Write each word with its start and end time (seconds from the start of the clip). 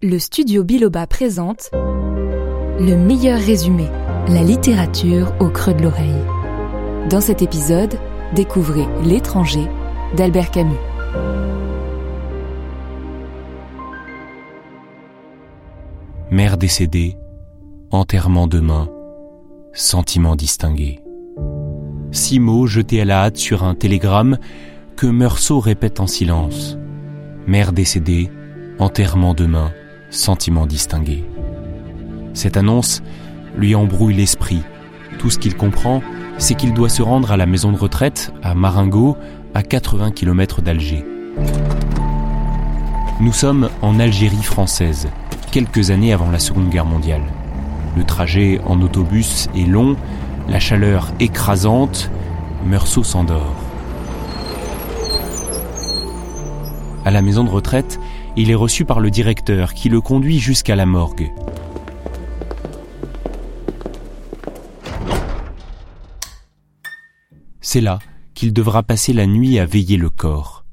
Le 0.00 0.20
studio 0.20 0.62
Biloba 0.62 1.08
présente 1.08 1.70
Le 1.72 2.94
meilleur 2.94 3.36
résumé, 3.36 3.86
la 4.28 4.44
littérature 4.44 5.34
au 5.40 5.48
creux 5.48 5.74
de 5.74 5.82
l'oreille. 5.82 6.24
Dans 7.10 7.20
cet 7.20 7.42
épisode, 7.42 7.98
découvrez 8.32 8.86
L'étranger 9.02 9.66
d'Albert 10.16 10.52
Camus. 10.52 10.76
Mère 16.30 16.58
décédée, 16.58 17.16
enterrement 17.90 18.46
demain, 18.46 18.88
sentiment 19.72 20.36
distingué. 20.36 21.00
Six 22.12 22.38
mots 22.38 22.68
jetés 22.68 23.00
à 23.00 23.04
la 23.04 23.24
hâte 23.24 23.36
sur 23.36 23.64
un 23.64 23.74
télégramme 23.74 24.38
que 24.94 25.08
Meursault 25.08 25.58
répète 25.58 25.98
en 25.98 26.06
silence. 26.06 26.78
Mère 27.48 27.72
décédée, 27.72 28.30
enterrement 28.78 29.34
demain, 29.34 29.72
sentiment 30.10 30.66
distingué. 30.66 31.24
Cette 32.34 32.56
annonce 32.56 33.02
lui 33.56 33.74
embrouille 33.74 34.14
l'esprit. 34.14 34.62
Tout 35.18 35.30
ce 35.30 35.38
qu'il 35.38 35.56
comprend, 35.56 36.02
c'est 36.38 36.54
qu'il 36.54 36.72
doit 36.72 36.88
se 36.88 37.02
rendre 37.02 37.32
à 37.32 37.36
la 37.36 37.46
maison 37.46 37.72
de 37.72 37.78
retraite, 37.78 38.32
à 38.42 38.54
Maringo, 38.54 39.16
à 39.54 39.62
80 39.62 40.12
km 40.12 40.62
d'Alger. 40.62 41.04
Nous 43.20 43.32
sommes 43.32 43.68
en 43.82 43.98
Algérie 43.98 44.44
française, 44.44 45.08
quelques 45.50 45.90
années 45.90 46.12
avant 46.12 46.30
la 46.30 46.38
Seconde 46.38 46.70
Guerre 46.70 46.84
mondiale. 46.84 47.22
Le 47.96 48.04
trajet 48.04 48.60
en 48.64 48.80
autobus 48.80 49.48
est 49.56 49.66
long, 49.66 49.96
la 50.48 50.60
chaleur 50.60 51.12
écrasante, 51.18 52.10
Meursault 52.64 53.02
s'endort. 53.02 53.57
À 57.08 57.10
la 57.10 57.22
maison 57.22 57.42
de 57.42 57.48
retraite, 57.48 57.98
il 58.36 58.50
est 58.50 58.54
reçu 58.54 58.84
par 58.84 59.00
le 59.00 59.10
directeur 59.10 59.72
qui 59.72 59.88
le 59.88 60.02
conduit 60.02 60.38
jusqu'à 60.38 60.76
la 60.76 60.84
morgue. 60.84 61.32
C'est 67.62 67.80
là 67.80 67.98
qu'il 68.34 68.52
devra 68.52 68.82
passer 68.82 69.14
la 69.14 69.26
nuit 69.26 69.58
à 69.58 69.64
veiller 69.64 69.96
le 69.96 70.10
corps. 70.10 70.66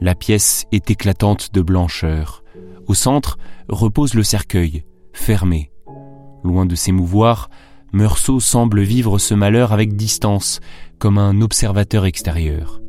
La 0.00 0.14
pièce 0.14 0.66
est 0.70 0.92
éclatante 0.92 1.52
de 1.52 1.60
blancheur. 1.60 2.44
Au 2.86 2.94
centre 2.94 3.36
repose 3.68 4.14
le 4.14 4.22
cercueil, 4.22 4.84
fermé. 5.12 5.72
Loin 6.44 6.66
de 6.66 6.76
s'émouvoir, 6.76 7.50
Meursault 7.92 8.38
semble 8.38 8.82
vivre 8.82 9.18
ce 9.18 9.34
malheur 9.34 9.72
avec 9.72 9.96
distance, 9.96 10.60
comme 11.00 11.18
un 11.18 11.40
observateur 11.40 12.04
extérieur. 12.04 12.80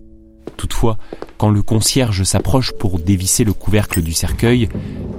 Toutefois, 0.58 0.98
quand 1.38 1.50
le 1.50 1.62
concierge 1.62 2.24
s'approche 2.24 2.72
pour 2.74 3.00
dévisser 3.00 3.44
le 3.44 3.54
couvercle 3.54 4.02
du 4.02 4.14
cercueil, 4.14 4.70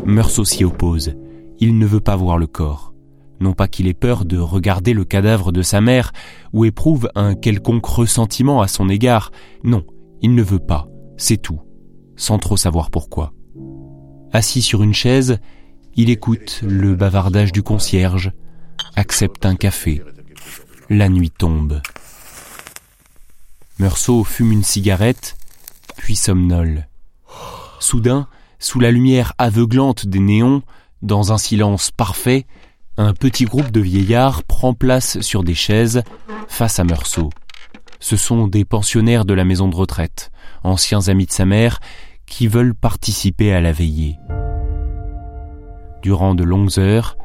Meursault 0.05 0.45
s'y 0.45 0.65
oppose. 0.65 1.15
Il 1.59 1.79
ne 1.79 1.87
veut 1.87 2.01
pas 2.01 2.17
voir 2.17 2.39
le 2.39 2.47
corps. 2.47 2.93
Non 3.41 3.53
pas 3.53 3.69
qu'il 3.69 3.87
ait 3.87 3.95
peur 3.95 4.25
de 4.25 4.39
regarder 4.39 4.95
le 4.95 5.05
cadavre 5.05 5.53
de 5.53 5.63
sa 5.63 5.81
mère 5.81 6.13
ou 6.53 6.65
éprouve 6.65 7.11
un 7.15 7.35
quelconque 7.35 7.87
ressentiment 7.87 8.63
à 8.63 8.69
son 8.69 8.89
égard. 8.89 9.31
Non, 9.63 9.85
il 10.23 10.35
ne 10.35 10.43
veut 10.43 10.59
pas. 10.59 10.89
C'est 11.17 11.37
tout. 11.37 11.61
Sans 12.17 12.39
trop 12.39 12.57
savoir 12.57 12.91
pourquoi. 12.91 13.33
Assis 14.33 14.63
sur 14.63 14.83
une 14.83 14.95
chaise, 14.95 15.39
il 15.95 16.11
écoute 16.11 16.63
le 16.67 16.95
bavardage 16.95 17.53
du 17.53 17.63
concierge, 17.63 18.33
accepte 18.97 19.45
un 19.45 19.55
café. 19.55 20.03
La 20.89 21.09
nuit 21.09 21.31
tombe. 21.31 21.81
Meursault 23.79 24.25
fume 24.25 24.53
une 24.53 24.65
cigarette, 24.65 25.37
puis 25.97 26.17
somnole. 26.17 26.89
Soudain, 27.79 28.27
sous 28.59 28.81
la 28.81 28.91
lumière 28.91 29.35
aveuglante 29.37 30.07
des 30.07 30.19
néons, 30.21 30.63
dans 31.03 31.33
un 31.33 31.39
silence 31.39 31.91
parfait, 31.91 32.47
un 32.97 33.13
petit 33.13 33.45
groupe 33.45 33.71
de 33.71 33.81
vieillards 33.81 34.45
prend 34.45 34.73
place 34.73 35.21
sur 35.21 35.45
des 35.45 35.55
chaises 35.55 36.03
face 36.49 36.79
à 36.79 36.85
Meursault. 36.85 37.31
Ce 38.01 38.17
sont 38.17 38.49
des 38.49 38.65
pensionnaires 38.65 39.27
de 39.27 39.35
la 39.35 39.45
maison 39.45 39.69
de 39.69 39.77
retraite, 39.77 40.31
anciens 40.65 41.09
amis 41.09 41.27
de 41.27 41.33
sa 41.33 41.45
mère, 41.45 41.81
qui 42.25 42.49
veulent 42.49 42.75
participer 42.75 43.53
à 43.53 43.61
la 43.61 43.73
veillée. 43.73 44.19
Durant 46.03 46.35
de 46.35 46.45
longues 46.45 46.79
heures, 46.79 47.19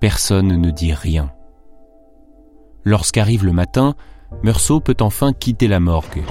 personne 0.00 0.60
ne 0.60 0.70
dit 0.70 0.92
rien. 0.92 1.30
Lorsqu'arrive 2.84 3.46
le 3.46 3.52
matin, 3.52 3.94
Meursault 4.42 4.80
peut 4.80 4.96
enfin 5.00 5.32
quitter 5.32 5.68
la 5.68 5.80
morgue. 5.80 6.22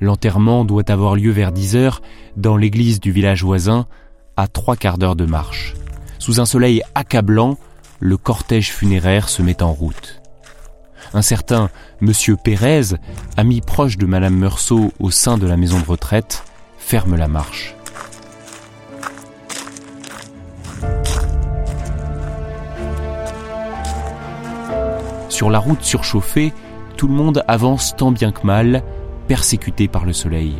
L'enterrement 0.00 0.64
doit 0.64 0.90
avoir 0.90 1.14
lieu 1.14 1.30
vers 1.30 1.52
10 1.52 1.76
heures 1.76 2.02
dans 2.36 2.56
l'église 2.56 3.00
du 3.00 3.12
village 3.12 3.44
voisin, 3.44 3.86
à 4.36 4.48
trois 4.48 4.76
quarts 4.76 4.98
d'heure 4.98 5.16
de 5.16 5.26
marche. 5.26 5.74
Sous 6.18 6.40
un 6.40 6.46
soleil 6.46 6.82
accablant, 6.94 7.56
le 8.00 8.16
cortège 8.16 8.72
funéraire 8.72 9.28
se 9.28 9.42
met 9.42 9.62
en 9.62 9.72
route. 9.72 10.20
Un 11.14 11.22
certain 11.22 11.70
Monsieur 12.00 12.36
Pérez, 12.36 12.96
ami 13.36 13.60
proche 13.60 13.98
de 13.98 14.06
Madame 14.06 14.36
Meursault 14.36 14.92
au 14.98 15.10
sein 15.10 15.38
de 15.38 15.46
la 15.46 15.56
maison 15.56 15.78
de 15.78 15.84
retraite, 15.84 16.44
ferme 16.78 17.16
la 17.16 17.28
marche. 17.28 17.74
Sur 25.28 25.50
la 25.50 25.58
route 25.58 25.82
surchauffée, 25.82 26.52
tout 27.02 27.08
le 27.08 27.14
monde 27.14 27.42
avance 27.48 27.96
tant 27.96 28.12
bien 28.12 28.30
que 28.30 28.46
mal, 28.46 28.84
persécuté 29.26 29.88
par 29.88 30.04
le 30.04 30.12
soleil. 30.12 30.54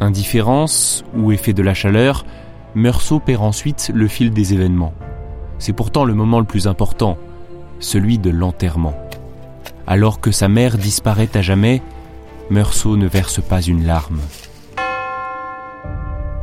Indifférence 0.00 1.02
ou 1.16 1.32
effet 1.32 1.54
de 1.54 1.62
la 1.62 1.72
chaleur, 1.72 2.26
Meursault 2.74 3.20
perd 3.20 3.42
ensuite 3.42 3.90
le 3.94 4.06
fil 4.06 4.32
des 4.32 4.52
événements. 4.52 4.92
C'est 5.58 5.72
pourtant 5.72 6.04
le 6.04 6.12
moment 6.12 6.40
le 6.40 6.44
plus 6.44 6.66
important, 6.66 7.16
celui 7.80 8.18
de 8.18 8.28
l'enterrement. 8.28 8.92
Alors 9.86 10.20
que 10.20 10.30
sa 10.30 10.46
mère 10.46 10.76
disparaît 10.76 11.34
à 11.34 11.40
jamais, 11.40 11.80
Meursault 12.50 12.98
ne 12.98 13.08
verse 13.08 13.40
pas 13.40 13.62
une 13.62 13.86
larme. 13.86 14.20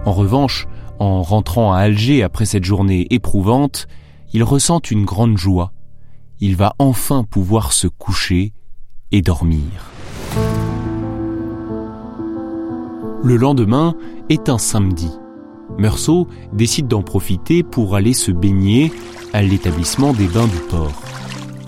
En 0.08 0.12
revanche, 0.12 0.68
en 0.98 1.22
rentrant 1.22 1.72
à 1.72 1.82
Alger 1.82 2.24
après 2.24 2.46
cette 2.46 2.66
journée 2.66 3.06
éprouvante, 3.12 3.86
il 4.34 4.44
ressent 4.44 4.80
une 4.90 5.06
grande 5.06 5.38
joie. 5.38 5.72
Il 6.40 6.56
va 6.56 6.74
enfin 6.80 7.24
pouvoir 7.24 7.74
se 7.74 7.86
coucher 7.86 8.54
et 9.12 9.22
dormir. 9.22 9.92
Le 13.24 13.36
lendemain 13.36 13.96
est 14.30 14.50
un 14.50 14.58
samedi. 14.58 15.10
Meursault 15.78 16.28
décide 16.54 16.88
d'en 16.88 17.02
profiter 17.02 17.64
pour 17.64 17.96
aller 17.96 18.14
se 18.14 18.32
baigner 18.32 18.92
à 19.34 19.42
l'établissement 19.42 20.14
des 20.14 20.28
bains 20.28 20.48
du 20.48 20.58
port. 20.70 21.02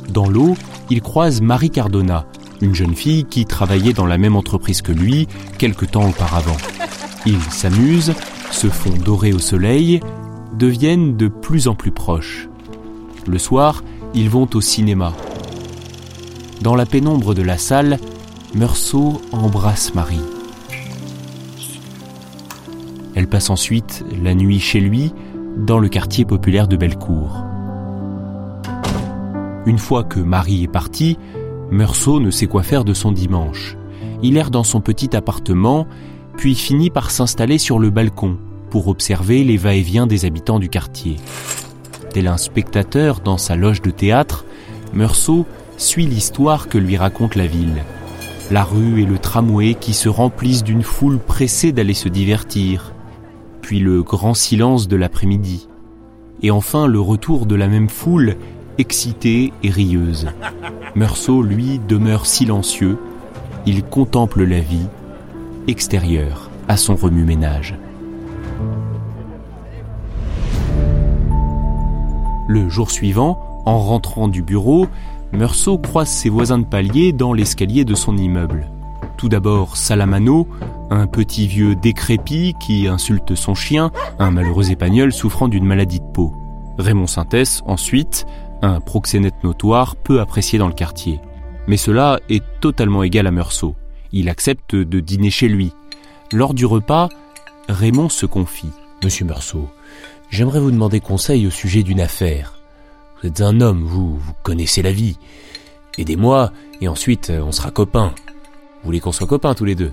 Dans 0.09 0.29
l'eau, 0.29 0.55
il 0.89 1.01
croise 1.01 1.41
Marie 1.41 1.69
Cardona, 1.69 2.25
une 2.61 2.75
jeune 2.75 2.95
fille 2.95 3.25
qui 3.25 3.45
travaillait 3.45 3.93
dans 3.93 4.05
la 4.05 4.17
même 4.17 4.35
entreprise 4.35 4.81
que 4.81 4.91
lui 4.91 5.27
quelque 5.57 5.85
temps 5.85 6.09
auparavant. 6.09 6.57
Ils 7.25 7.41
s'amusent, 7.41 8.13
se 8.51 8.67
font 8.67 8.97
dorer 9.03 9.33
au 9.33 9.39
soleil, 9.39 9.99
deviennent 10.57 11.17
de 11.17 11.27
plus 11.27 11.67
en 11.67 11.75
plus 11.75 11.91
proches. 11.91 12.49
Le 13.27 13.37
soir, 13.37 13.83
ils 14.13 14.29
vont 14.29 14.49
au 14.53 14.61
cinéma. 14.61 15.13
Dans 16.61 16.75
la 16.75 16.85
pénombre 16.85 17.33
de 17.33 17.41
la 17.41 17.57
salle, 17.57 17.97
Meursault 18.53 19.19
embrasse 19.31 19.95
Marie. 19.95 20.21
Elle 23.15 23.27
passe 23.27 23.49
ensuite 23.49 24.05
la 24.21 24.35
nuit 24.35 24.59
chez 24.59 24.79
lui, 24.79 25.11
dans 25.57 25.79
le 25.79 25.89
quartier 25.89 26.23
populaire 26.23 26.67
de 26.67 26.77
Bellecour. 26.77 27.43
Une 29.65 29.79
fois 29.79 30.03
que 30.03 30.19
Marie 30.19 30.63
est 30.63 30.71
partie, 30.71 31.17
Meursault 31.71 32.19
ne 32.19 32.29
sait 32.29 32.45
quoi 32.45 32.61
faire 32.61 32.83
de 32.83 32.93
son 32.93 33.11
dimanche. 33.11 33.75
Il 34.21 34.37
erre 34.37 34.51
dans 34.51 34.63
son 34.63 34.81
petit 34.81 35.15
appartement, 35.15 35.87
puis 36.37 36.53
finit 36.53 36.91
par 36.91 37.09
s'installer 37.09 37.57
sur 37.57 37.79
le 37.79 37.89
balcon 37.89 38.37
pour 38.69 38.87
observer 38.87 39.43
les 39.43 39.57
va-et-vient 39.57 40.05
des 40.05 40.25
habitants 40.25 40.59
du 40.59 40.69
quartier. 40.69 41.15
Tel 42.13 42.27
un 42.27 42.37
spectateur 42.37 43.19
dans 43.19 43.39
sa 43.39 43.55
loge 43.55 43.81
de 43.81 43.89
théâtre, 43.89 44.45
Meursault 44.93 45.47
suit 45.81 46.05
l'histoire 46.05 46.67
que 46.67 46.77
lui 46.77 46.95
raconte 46.95 47.35
la 47.35 47.47
ville. 47.47 47.83
La 48.51 48.63
rue 48.63 49.01
et 49.01 49.05
le 49.05 49.17
tramway 49.17 49.73
qui 49.73 49.93
se 49.93 50.09
remplissent 50.09 50.63
d'une 50.63 50.83
foule 50.83 51.19
pressée 51.19 51.71
d'aller 51.71 51.93
se 51.93 52.09
divertir. 52.09 52.93
puis 53.61 53.79
le 53.79 54.01
grand 54.01 54.33
silence 54.33 54.87
de 54.87 54.95
l'après-midi, 54.95 55.67
et 56.41 56.49
enfin 56.49 56.87
le 56.87 56.99
retour 56.99 57.45
de 57.45 57.55
la 57.55 57.67
même 57.67 57.89
foule 57.89 58.35
excitée 58.79 59.53
et 59.63 59.69
rieuse. 59.69 60.27
Meursault, 60.95 61.43
lui, 61.43 61.79
demeure 61.87 62.25
silencieux, 62.25 62.97
il 63.65 63.83
contemple 63.83 64.43
la 64.43 64.59
vie, 64.59 64.87
extérieure 65.67 66.49
à 66.67 66.75
son 66.75 66.95
remue-ménage. 66.95 67.75
Le 72.47 72.67
jour 72.67 72.89
suivant, 72.89 73.63
en 73.65 73.77
rentrant 73.79 74.27
du 74.27 74.41
bureau, 74.41 74.87
Meursault 75.33 75.77
croise 75.77 76.09
ses 76.09 76.29
voisins 76.29 76.59
de 76.59 76.65
palier 76.65 77.13
dans 77.13 77.33
l'escalier 77.33 77.85
de 77.85 77.95
son 77.95 78.17
immeuble. 78.17 78.69
Tout 79.17 79.29
d'abord 79.29 79.77
Salamano, 79.77 80.47
un 80.89 81.07
petit 81.07 81.47
vieux 81.47 81.75
décrépit 81.75 82.53
qui 82.59 82.87
insulte 82.87 83.35
son 83.35 83.55
chien, 83.55 83.91
un 84.19 84.31
malheureux 84.31 84.71
épagnol 84.71 85.13
souffrant 85.13 85.47
d'une 85.47 85.65
maladie 85.65 85.99
de 85.99 86.11
peau. 86.13 86.33
Raymond 86.77 87.07
Sintès, 87.07 87.61
ensuite, 87.65 88.25
un 88.61 88.79
proxénète 88.79 89.43
notoire 89.43 89.95
peu 89.95 90.19
apprécié 90.19 90.59
dans 90.59 90.67
le 90.67 90.73
quartier. 90.73 91.19
Mais 91.67 91.77
cela 91.77 92.19
est 92.29 92.43
totalement 92.59 93.03
égal 93.03 93.27
à 93.27 93.31
Meursault. 93.31 93.75
Il 94.11 94.27
accepte 94.27 94.75
de 94.75 94.99
dîner 94.99 95.29
chez 95.29 95.47
lui. 95.47 95.71
Lors 96.33 96.53
du 96.53 96.65
repas, 96.65 97.07
Raymond 97.69 98.09
se 98.09 98.25
confie. 98.25 98.71
Monsieur 99.03 99.25
Meursault, 99.25 99.69
j'aimerais 100.29 100.59
vous 100.59 100.71
demander 100.71 100.99
conseil 100.99 101.47
au 101.47 101.51
sujet 101.51 101.83
d'une 101.83 102.01
affaire. 102.01 102.60
Vous 103.21 103.27
êtes 103.27 103.41
un 103.41 103.61
homme, 103.61 103.83
vous, 103.83 104.19
connaissez 104.41 104.81
la 104.81 104.91
vie. 104.91 105.19
Aidez-moi, 105.99 106.51
et 106.81 106.87
ensuite 106.87 107.31
on 107.31 107.51
sera 107.51 107.69
copains. 107.69 108.15
Vous 108.15 108.85
voulez 108.85 108.99
qu'on 108.99 109.11
soit 109.11 109.27
copains 109.27 109.53
tous 109.53 109.65
les 109.65 109.75
deux? 109.75 109.91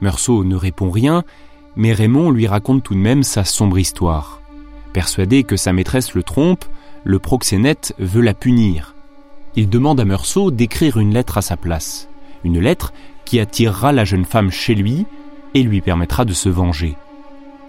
Meursault 0.00 0.44
ne 0.44 0.54
répond 0.54 0.90
rien, 0.90 1.24
mais 1.74 1.92
Raymond 1.92 2.30
lui 2.30 2.46
raconte 2.46 2.84
tout 2.84 2.94
de 2.94 3.00
même 3.00 3.24
sa 3.24 3.44
sombre 3.44 3.78
histoire. 3.78 4.40
Persuadé 4.92 5.42
que 5.42 5.56
sa 5.56 5.72
maîtresse 5.72 6.14
le 6.14 6.22
trompe, 6.22 6.64
le 7.02 7.18
proxénète 7.18 7.92
veut 7.98 8.22
la 8.22 8.34
punir. 8.34 8.94
Il 9.56 9.68
demande 9.68 9.98
à 9.98 10.04
Meursault 10.04 10.52
d'écrire 10.52 10.98
une 10.98 11.12
lettre 11.12 11.38
à 11.38 11.42
sa 11.42 11.56
place. 11.56 12.08
Une 12.44 12.60
lettre 12.60 12.92
qui 13.24 13.40
attirera 13.40 13.90
la 13.90 14.04
jeune 14.04 14.26
femme 14.26 14.52
chez 14.52 14.76
lui 14.76 15.06
et 15.54 15.64
lui 15.64 15.80
permettra 15.80 16.24
de 16.24 16.34
se 16.34 16.48
venger. 16.48 16.94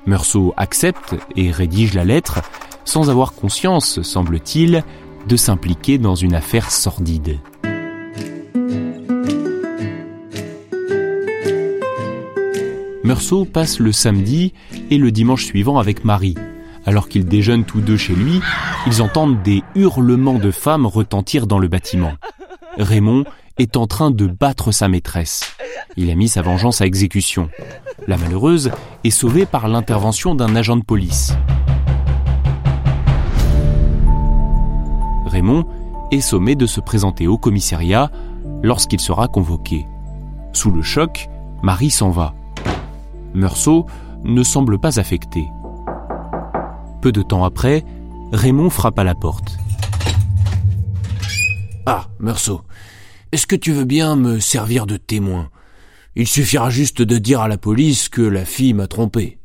Meursault 0.06 0.54
accepte 0.58 1.16
et 1.36 1.50
rédige 1.50 1.96
la 1.96 2.06
lettre 2.06 2.42
sans 2.88 3.10
avoir 3.10 3.34
conscience, 3.34 4.02
semble-t-il, 4.02 4.84
de 5.28 5.36
s'impliquer 5.36 5.98
dans 5.98 6.16
une 6.16 6.34
affaire 6.34 6.72
sordide. 6.72 7.38
Meursault 13.04 13.46
passe 13.46 13.80
le 13.80 13.92
samedi 13.92 14.54
et 14.90 14.98
le 14.98 15.12
dimanche 15.12 15.46
suivant 15.46 15.80
avec 15.80 16.06
Marie. 16.06 16.36
Alors 16.86 17.10
qu'ils 17.10 17.26
déjeunent 17.26 17.66
tous 17.66 17.82
deux 17.82 17.98
chez 17.98 18.16
lui, 18.16 18.40
ils 18.86 19.02
entendent 19.02 19.44
des 19.44 19.64
hurlements 19.76 20.40
de 20.40 20.52
femmes 20.52 20.86
retentir 20.86 21.46
dans 21.46 21.60
le 21.60 21.68
bâtiment. 21.68 22.14
Raymond 22.78 23.26
est 23.58 23.76
en 23.76 23.88
train 23.88 24.12
de 24.12 24.28
battre 24.28 24.72
sa 24.72 24.88
maîtresse. 24.88 25.56
Il 25.98 26.10
a 26.10 26.16
mis 26.16 26.30
sa 26.30 26.42
vengeance 26.42 26.82
à 26.82 26.86
exécution. 26.86 27.50
La 28.08 28.18
malheureuse 28.18 28.72
est 29.04 29.10
sauvée 29.10 29.46
par 29.46 29.68
l'intervention 29.68 30.36
d'un 30.36 30.56
agent 30.56 30.78
de 30.78 30.84
police. 30.84 31.34
Raymond 35.38 35.68
est 36.10 36.20
sommé 36.20 36.56
de 36.56 36.66
se 36.66 36.82
présenter 36.82 37.28
au 37.28 37.38
commissariat 37.38 38.10
lorsqu'il 38.64 39.00
sera 39.00 39.28
convoqué. 39.28 39.86
Sous 40.52 40.72
le 40.72 40.82
choc, 40.82 41.30
Marie 41.62 41.92
s'en 41.92 42.10
va. 42.10 42.34
Meursault 43.36 43.86
ne 44.24 44.42
semble 44.42 44.80
pas 44.80 45.00
affecté. 45.00 45.48
Peu 47.04 47.12
de 47.12 47.22
temps 47.22 47.44
après, 47.44 47.86
Raymond 48.32 48.72
frappe 48.72 48.98
à 48.98 49.04
la 49.04 49.14
porte. 49.14 49.60
Ah, 51.86 52.08
Meursault, 52.18 52.64
est-ce 53.32 53.46
que 53.46 53.56
tu 53.56 53.74
veux 53.74 53.86
bien 53.86 54.16
me 54.16 54.40
servir 54.40 54.88
de 54.88 54.98
témoin? 54.98 55.52
Il 56.16 56.28
suffira 56.28 56.72
juste 56.72 57.04
de 57.04 57.20
dire 57.20 57.42
à 57.42 57.48
la 57.48 57.60
police 57.60 58.10
que 58.10 58.24
la 58.24 58.44
fille 58.44 58.74
m'a 58.74 58.88
trompé. 58.88 59.38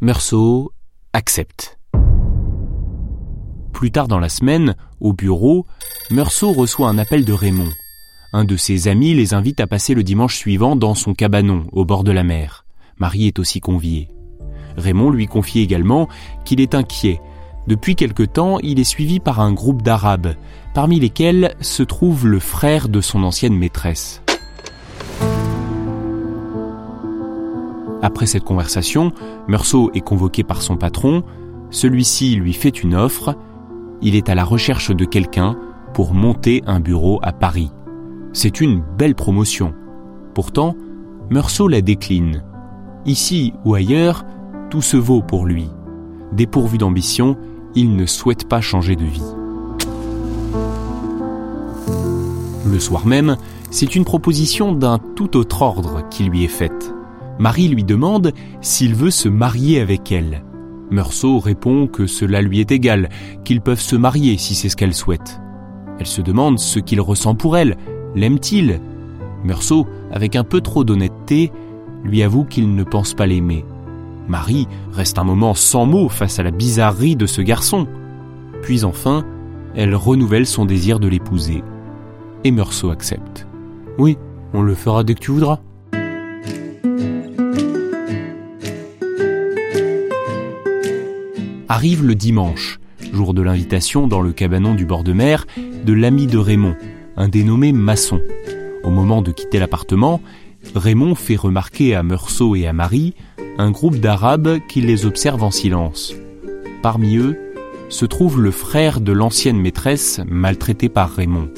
Meursault 0.00 0.72
accepte. 1.12 1.75
Plus 3.76 3.90
tard 3.90 4.08
dans 4.08 4.18
la 4.18 4.30
semaine, 4.30 4.74
au 5.02 5.12
bureau, 5.12 5.66
Meursault 6.10 6.54
reçoit 6.54 6.88
un 6.88 6.96
appel 6.96 7.26
de 7.26 7.34
Raymond. 7.34 7.68
Un 8.32 8.46
de 8.46 8.56
ses 8.56 8.88
amis 8.88 9.12
les 9.12 9.34
invite 9.34 9.60
à 9.60 9.66
passer 9.66 9.92
le 9.92 10.02
dimanche 10.02 10.38
suivant 10.38 10.76
dans 10.76 10.94
son 10.94 11.12
cabanon 11.12 11.66
au 11.72 11.84
bord 11.84 12.02
de 12.02 12.10
la 12.10 12.24
mer. 12.24 12.64
Marie 12.96 13.26
est 13.26 13.38
aussi 13.38 13.60
conviée. 13.60 14.08
Raymond 14.78 15.10
lui 15.10 15.26
confie 15.26 15.60
également 15.60 16.08
qu'il 16.46 16.62
est 16.62 16.74
inquiet. 16.74 17.20
Depuis 17.66 17.96
quelque 17.96 18.22
temps, 18.22 18.58
il 18.60 18.80
est 18.80 18.84
suivi 18.84 19.20
par 19.20 19.40
un 19.40 19.52
groupe 19.52 19.82
d'Arabes, 19.82 20.36
parmi 20.72 20.98
lesquels 20.98 21.54
se 21.60 21.82
trouve 21.82 22.26
le 22.26 22.40
frère 22.40 22.88
de 22.88 23.02
son 23.02 23.24
ancienne 23.24 23.58
maîtresse. 23.58 24.22
Après 28.00 28.24
cette 28.24 28.44
conversation, 28.44 29.12
Meursault 29.48 29.90
est 29.92 30.00
convoqué 30.00 30.44
par 30.44 30.62
son 30.62 30.78
patron, 30.78 31.24
celui-ci 31.68 32.36
lui 32.36 32.54
fait 32.54 32.82
une 32.82 32.94
offre, 32.94 33.36
il 34.02 34.14
est 34.14 34.28
à 34.28 34.34
la 34.34 34.44
recherche 34.44 34.90
de 34.90 35.04
quelqu'un 35.04 35.56
pour 35.94 36.14
monter 36.14 36.62
un 36.66 36.80
bureau 36.80 37.18
à 37.22 37.32
Paris. 37.32 37.70
C'est 38.32 38.60
une 38.60 38.82
belle 38.98 39.14
promotion. 39.14 39.72
Pourtant, 40.34 40.76
Meursault 41.30 41.68
la 41.68 41.80
décline. 41.80 42.44
Ici 43.06 43.52
ou 43.64 43.74
ailleurs, 43.74 44.24
tout 44.70 44.82
se 44.82 44.96
vaut 44.96 45.22
pour 45.22 45.46
lui. 45.46 45.70
Dépourvu 46.32 46.78
d'ambition, 46.78 47.36
il 47.74 47.96
ne 47.96 48.06
souhaite 48.06 48.48
pas 48.48 48.60
changer 48.60 48.96
de 48.96 49.04
vie. 49.04 49.34
Le 52.66 52.78
soir 52.78 53.06
même, 53.06 53.36
c'est 53.70 53.96
une 53.96 54.04
proposition 54.04 54.72
d'un 54.72 54.98
tout 54.98 55.36
autre 55.36 55.62
ordre 55.62 56.08
qui 56.10 56.24
lui 56.24 56.44
est 56.44 56.48
faite. 56.48 56.92
Marie 57.38 57.68
lui 57.68 57.84
demande 57.84 58.32
s'il 58.60 58.94
veut 58.94 59.10
se 59.10 59.28
marier 59.28 59.80
avec 59.80 60.10
elle. 60.10 60.42
Meursault 60.90 61.40
répond 61.40 61.86
que 61.86 62.06
cela 62.06 62.40
lui 62.42 62.60
est 62.60 62.70
égal, 62.70 63.08
qu'ils 63.44 63.60
peuvent 63.60 63.80
se 63.80 63.96
marier 63.96 64.38
si 64.38 64.54
c'est 64.54 64.68
ce 64.68 64.76
qu'elle 64.76 64.94
souhaite. 64.94 65.40
Elle 65.98 66.06
se 66.06 66.20
demande 66.20 66.58
ce 66.58 66.78
qu'il 66.78 67.00
ressent 67.00 67.34
pour 67.34 67.56
elle. 67.56 67.76
L'aime-t-il? 68.14 68.80
Meursault, 69.44 69.86
avec 70.12 70.36
un 70.36 70.44
peu 70.44 70.60
trop 70.60 70.84
d'honnêteté, 70.84 71.52
lui 72.04 72.22
avoue 72.22 72.44
qu'il 72.44 72.74
ne 72.74 72.84
pense 72.84 73.14
pas 73.14 73.26
l'aimer. 73.26 73.64
Marie 74.28 74.66
reste 74.92 75.18
un 75.18 75.24
moment 75.24 75.54
sans 75.54 75.86
mots 75.86 76.08
face 76.08 76.38
à 76.38 76.42
la 76.42 76.50
bizarrerie 76.50 77.16
de 77.16 77.26
ce 77.26 77.42
garçon. 77.42 77.86
Puis 78.62 78.84
enfin, 78.84 79.24
elle 79.74 79.94
renouvelle 79.94 80.46
son 80.46 80.64
désir 80.64 80.98
de 80.98 81.08
l'épouser. 81.08 81.62
Et 82.44 82.50
Meursault 82.50 82.90
accepte. 82.90 83.46
Oui, 83.98 84.18
on 84.52 84.62
le 84.62 84.74
fera 84.74 85.04
dès 85.04 85.14
que 85.14 85.20
tu 85.20 85.30
voudras. 85.30 85.60
Arrive 91.68 92.04
le 92.04 92.14
dimanche, 92.14 92.78
jour 93.12 93.34
de 93.34 93.42
l'invitation 93.42 94.06
dans 94.06 94.20
le 94.20 94.32
cabanon 94.32 94.74
du 94.74 94.86
bord 94.86 95.02
de 95.02 95.12
mer 95.12 95.46
de 95.84 95.92
l'ami 95.92 96.28
de 96.28 96.38
Raymond, 96.38 96.76
un 97.16 97.28
dénommé 97.28 97.72
Masson. 97.72 98.20
Au 98.84 98.90
moment 98.90 99.20
de 99.20 99.32
quitter 99.32 99.58
l'appartement, 99.58 100.20
Raymond 100.76 101.16
fait 101.16 101.34
remarquer 101.34 101.96
à 101.96 102.04
Meursault 102.04 102.54
et 102.54 102.68
à 102.68 102.72
Marie 102.72 103.14
un 103.58 103.72
groupe 103.72 103.96
d'Arabes 103.96 104.58
qui 104.68 104.80
les 104.80 105.06
observe 105.06 105.42
en 105.42 105.50
silence. 105.50 106.14
Parmi 106.82 107.16
eux 107.16 107.36
se 107.88 108.04
trouve 108.04 108.40
le 108.40 108.52
frère 108.52 109.00
de 109.00 109.10
l'ancienne 109.10 109.60
maîtresse 109.60 110.20
maltraitée 110.28 110.88
par 110.88 111.10
Raymond. 111.10 111.48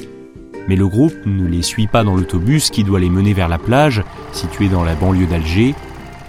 Mais 0.67 0.75
le 0.75 0.87
groupe 0.87 1.17
ne 1.27 1.45
les 1.45 1.61
suit 1.61 1.87
pas 1.87 2.03
dans 2.03 2.15
l'autobus 2.15 2.71
qui 2.71 2.83
doit 2.83 2.99
les 2.99 3.11
mener 3.11 3.33
vers 3.33 3.47
la 3.47 3.59
plage, 3.59 4.03
située 4.31 4.69
dans 4.69 4.83
la 4.83 4.95
banlieue 4.95 5.27
d'Alger, 5.27 5.75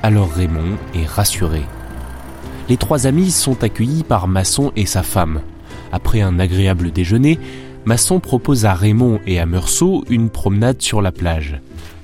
alors 0.03 0.31
Raymond 0.31 0.77
est 0.95 1.07
rassuré. 1.07 1.63
Les 2.71 2.77
trois 2.77 3.09
amis 3.09 3.33
sont 3.33 3.65
accueillis 3.65 4.05
par 4.05 4.29
Masson 4.29 4.71
et 4.77 4.87
sa 4.87 5.03
femme. 5.03 5.41
Après 5.91 6.21
un 6.21 6.39
agréable 6.39 6.93
déjeuner, 6.93 7.41
Masson 7.85 8.21
propose 8.21 8.65
à 8.65 8.75
Raymond 8.75 9.19
et 9.27 9.41
à 9.41 9.47
Meursault 9.47 10.05
une 10.09 10.31
promenade 10.31 10.81
sur 10.81 11.03
la 11.03 11.11
plage. 11.11 11.61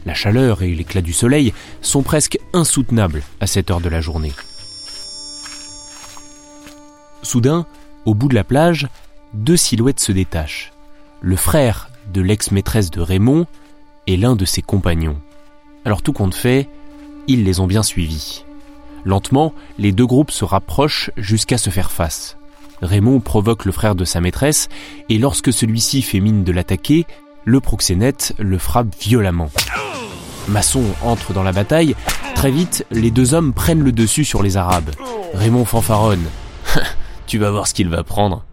La 0.07 0.15
chaleur 0.15 0.65
et 0.65 0.75
l'éclat 0.75 1.03
du 1.03 1.13
soleil 1.13 1.53
sont 1.83 2.03
presque 2.03 2.41
insoutenables 2.53 3.23
à 3.39 3.47
cette 3.47 3.71
heure 3.71 3.81
de 3.81 3.89
la 3.89 4.01
journée. 4.01 4.33
Soudain, 7.23 7.65
au 8.05 8.15
bout 8.15 8.27
de 8.27 8.35
la 8.35 8.43
plage, 8.43 8.89
deux 9.35 9.57
silhouettes 9.57 10.01
se 10.01 10.11
détachent. 10.11 10.73
Le 11.21 11.37
frère 11.37 11.91
de 12.13 12.23
l'ex-maîtresse 12.23 12.91
de 12.91 13.01
Raymond 13.01 13.47
et 14.09 14.17
l'un 14.17 14.35
de 14.35 14.45
ses 14.45 14.63
compagnons. 14.63 15.21
Alors 15.85 16.03
tout 16.03 16.13
compte 16.13 16.35
fait, 16.35 16.69
ils 17.29 17.45
les 17.45 17.61
ont 17.61 17.69
bien 17.69 17.85
suivis. 17.85 18.46
Lentement, 19.07 19.55
les 19.79 19.93
deux 19.93 20.05
groupes 20.05 20.33
se 20.33 20.45
rapprochent 20.45 21.13
jusqu'à 21.17 21.59
se 21.59 21.71
faire 21.71 21.93
face. 21.93 22.37
Raymond 22.83 23.21
provoque 23.21 23.65
le 23.65 23.71
frère 23.71 23.95
de 23.95 24.05
sa 24.05 24.21
maîtresse 24.21 24.69
et 25.09 25.17
lorsque 25.17 25.53
celui-ci 25.53 26.03
fait 26.03 26.19
mine 26.19 26.43
de 26.43 26.51
l'attaquer, 26.51 27.07
le 27.45 27.61
proxénète 27.61 28.35
le 28.41 28.59
frappe 28.59 28.93
violemment. 29.01 29.49
Masson 30.49 30.83
entre 31.05 31.33
dans 31.33 31.45
la 31.45 31.53
bataille 31.53 31.95
Très 32.35 32.51
vite, 32.51 32.85
les 32.91 33.13
deux 33.13 33.33
hommes 33.33 33.53
prennent 33.53 33.85
le 33.85 33.93
dessus 33.93 34.25
sur 34.25 34.43
les 34.43 34.57
Arabes. 34.57 34.91
Raymond 35.35 35.65
fanfaronne. 35.65 36.27
tu 37.29 37.39
vas 37.39 37.53
voir 37.53 37.69
ce 37.69 37.75
qu'il 37.75 37.89
va 37.89 38.03
prendre. 38.03 38.45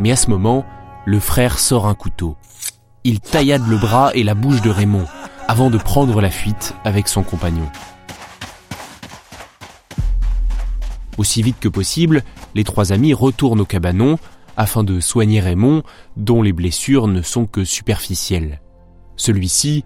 Mais 0.00 0.10
à 0.10 0.16
ce 0.16 0.30
moment, 0.30 0.66
le 1.06 1.20
frère 1.20 1.60
sort 1.60 1.86
un 1.86 1.94
couteau. 1.94 2.36
Il 3.04 3.20
taillade 3.20 3.68
le 3.68 3.78
bras 3.78 4.10
et 4.14 4.24
la 4.24 4.34
bouche 4.34 4.62
de 4.62 4.70
Raymond 4.70 5.06
avant 5.46 5.70
de 5.70 5.78
prendre 5.78 6.20
la 6.20 6.30
fuite 6.30 6.74
avec 6.84 7.06
son 7.06 7.22
compagnon. 7.22 7.70
Aussi 11.20 11.42
vite 11.42 11.60
que 11.60 11.68
possible, 11.68 12.22
les 12.54 12.64
trois 12.64 12.92
amis 12.92 13.12
retournent 13.12 13.60
au 13.60 13.66
cabanon 13.66 14.18
afin 14.56 14.84
de 14.84 15.00
soigner 15.00 15.40
Raymond, 15.40 15.82
dont 16.16 16.40
les 16.40 16.54
blessures 16.54 17.08
ne 17.08 17.20
sont 17.20 17.44
que 17.44 17.62
superficielles. 17.62 18.62
Celui-ci, 19.16 19.84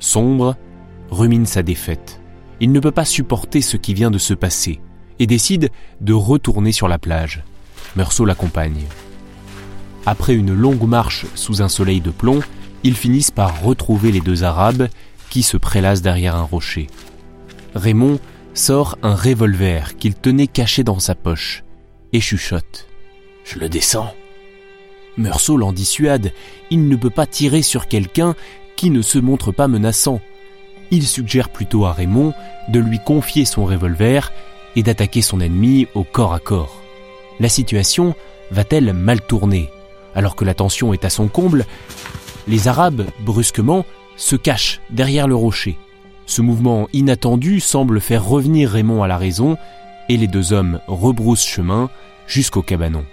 sombre, 0.00 0.56
rumine 1.08 1.46
sa 1.46 1.62
défaite. 1.62 2.20
Il 2.58 2.72
ne 2.72 2.80
peut 2.80 2.90
pas 2.90 3.04
supporter 3.04 3.60
ce 3.60 3.76
qui 3.76 3.94
vient 3.94 4.10
de 4.10 4.18
se 4.18 4.34
passer 4.34 4.80
et 5.20 5.28
décide 5.28 5.70
de 6.00 6.14
retourner 6.14 6.72
sur 6.72 6.88
la 6.88 6.98
plage. 6.98 7.44
Meursault 7.94 8.24
l'accompagne. 8.24 8.82
Après 10.04 10.34
une 10.34 10.52
longue 10.52 10.88
marche 10.88 11.26
sous 11.36 11.62
un 11.62 11.68
soleil 11.68 12.00
de 12.00 12.10
plomb, 12.10 12.40
ils 12.82 12.96
finissent 12.96 13.30
par 13.30 13.62
retrouver 13.62 14.10
les 14.10 14.20
deux 14.20 14.42
Arabes 14.42 14.88
qui 15.30 15.44
se 15.44 15.56
prélassent 15.56 16.02
derrière 16.02 16.34
un 16.34 16.42
rocher. 16.42 16.88
Raymond 17.76 18.18
sort 18.54 18.98
un 19.02 19.14
revolver 19.14 19.96
qu'il 19.96 20.14
tenait 20.14 20.46
caché 20.46 20.84
dans 20.84 20.98
sa 20.98 21.14
poche 21.14 21.64
et 22.12 22.20
chuchote. 22.20 22.86
Je 23.44 23.58
le 23.58 23.68
descends. 23.68 24.12
Meursault 25.16 25.56
l'en 25.56 25.72
dissuade. 25.72 26.32
Il 26.70 26.88
ne 26.88 26.96
peut 26.96 27.10
pas 27.10 27.26
tirer 27.26 27.62
sur 27.62 27.88
quelqu'un 27.88 28.34
qui 28.76 28.90
ne 28.90 29.02
se 29.02 29.18
montre 29.18 29.52
pas 29.52 29.68
menaçant. 29.68 30.20
Il 30.90 31.06
suggère 31.06 31.48
plutôt 31.48 31.84
à 31.86 31.92
Raymond 31.92 32.34
de 32.68 32.78
lui 32.78 32.98
confier 33.04 33.44
son 33.44 33.64
revolver 33.64 34.32
et 34.76 34.82
d'attaquer 34.82 35.22
son 35.22 35.40
ennemi 35.40 35.86
au 35.94 36.04
corps 36.04 36.34
à 36.34 36.38
corps. 36.38 36.80
La 37.40 37.48
situation 37.48 38.14
va-t-elle 38.50 38.92
mal 38.92 39.20
tourner? 39.20 39.70
Alors 40.14 40.36
que 40.36 40.44
la 40.44 40.54
tension 40.54 40.92
est 40.92 41.04
à 41.04 41.10
son 41.10 41.28
comble, 41.28 41.64
les 42.46 42.68
Arabes, 42.68 43.06
brusquement, 43.20 43.84
se 44.16 44.36
cachent 44.36 44.80
derrière 44.90 45.28
le 45.28 45.34
rocher. 45.34 45.78
Ce 46.32 46.40
mouvement 46.40 46.88
inattendu 46.94 47.60
semble 47.60 48.00
faire 48.00 48.24
revenir 48.24 48.70
Raymond 48.70 49.02
à 49.02 49.06
la 49.06 49.18
raison 49.18 49.58
et 50.08 50.16
les 50.16 50.28
deux 50.28 50.54
hommes 50.54 50.80
rebroussent 50.86 51.44
chemin 51.44 51.90
jusqu'au 52.26 52.62
cabanon. 52.62 53.04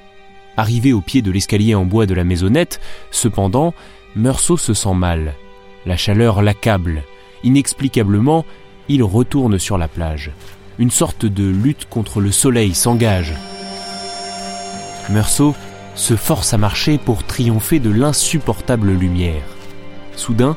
Arrivé 0.56 0.94
au 0.94 1.02
pied 1.02 1.22
de 1.22 1.30
l'escalier 1.30 1.76
en 1.76 1.84
bois 1.84 2.06
de 2.06 2.14
la 2.14 2.24
maisonnette, 2.24 2.80
cependant, 3.12 3.74
Meursault 4.16 4.56
se 4.56 4.74
sent 4.74 4.94
mal. 4.94 5.34
La 5.86 5.98
chaleur 5.98 6.42
l'accable. 6.42 7.04
Inexplicablement, 7.44 8.46
il 8.88 9.04
retourne 9.04 9.60
sur 9.60 9.78
la 9.78 9.90
plage. 9.90 10.32
Une 10.78 10.90
sorte 10.90 11.26
de 11.26 11.44
lutte 11.44 11.90
contre 11.90 12.22
le 12.22 12.32
soleil 12.32 12.74
s'engage. 12.74 13.34
Meursault 15.10 15.56
se 15.94 16.16
force 16.16 16.54
à 16.54 16.58
marcher 16.58 16.98
pour 16.98 17.26
triompher 17.26 17.80
de 17.80 17.90
l'insupportable 17.90 18.94
lumière. 18.94 19.44
Soudain, 20.16 20.56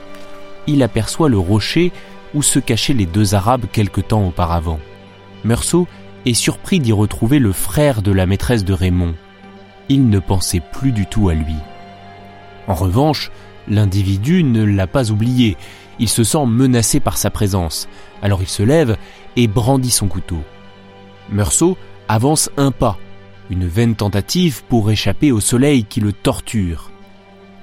il 0.69 0.85
aperçoit 0.85 1.29
le 1.29 1.39
rocher 1.39 1.91
où 2.35 2.43
se 2.43 2.59
cachaient 2.59 2.93
les 2.93 3.07
deux 3.07 3.35
Arabes 3.35 3.67
quelque 3.71 4.01
temps 4.01 4.27
auparavant. 4.27 4.81
Meursault 5.45 5.89
est 6.25 6.35
surpris 6.35 6.81
d'y 6.81 6.93
retrouver 6.93 7.39
le 7.39 7.53
frère 7.53 8.03
de 8.03 8.13
la 8.13 8.27
maîtresse 8.27 8.65
de 8.65 8.73
Raymond. 8.73 9.15
Il 9.89 10.09
ne 10.09 10.19
pensait 10.19 10.63
plus 10.73 10.93
du 10.93 11.07
tout 11.07 11.29
à 11.29 11.35
lui. 11.35 11.57
En 12.69 12.75
revanche, 12.75 13.31
l'individu 13.69 14.45
ne 14.45 14.63
l'a 14.63 14.87
pas 14.87 15.11
oublié. 15.11 15.57
Il 15.99 16.09
se 16.09 16.25
sent 16.25 16.47
menacé 16.47 17.01
par 17.01 17.19
sa 17.19 17.31
présence. 17.31 17.89
Alors 18.23 18.41
il 18.41 18.49
se 18.49 18.63
lève 18.63 18.97
et 19.37 19.49
brandit 19.49 19.91
son 19.91 20.09
couteau. 20.09 20.43
Meursault 21.31 21.77
avance 22.09 22.51
un 22.57 22.71
pas, 22.71 22.99
une 23.51 23.67
vaine 23.67 23.97
tentative 23.97 24.63
pour 24.69 24.91
échapper 24.91 25.33
au 25.33 25.41
soleil 25.41 25.85
qui 25.85 26.01
le 26.01 26.13
torture. 26.13 26.92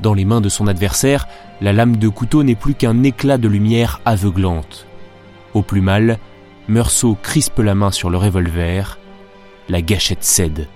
Dans 0.02 0.14
les 0.14 0.26
mains 0.26 0.42
de 0.42 0.50
son 0.50 0.68
adversaire, 0.68 1.28
la 1.62 1.74
lame 1.74 1.98
de 1.98 2.08
couteau 2.08 2.44
n'est 2.44 2.56
plus 2.56 2.74
qu'un 2.74 3.04
éclat 3.04 3.38
de 3.38 3.48
lumière 3.48 4.00
aveuglante. 4.06 4.86
Au 5.54 5.62
plus 5.62 5.82
mal, 5.82 6.20
Meursault 6.68 7.18
crispe 7.22 7.60
la 7.60 7.76
main 7.76 7.92
sur 7.92 8.10
le 8.10 8.18
revolver, 8.18 8.98
la 9.68 9.82
gâchette 9.82 10.24
cède. 10.24 10.68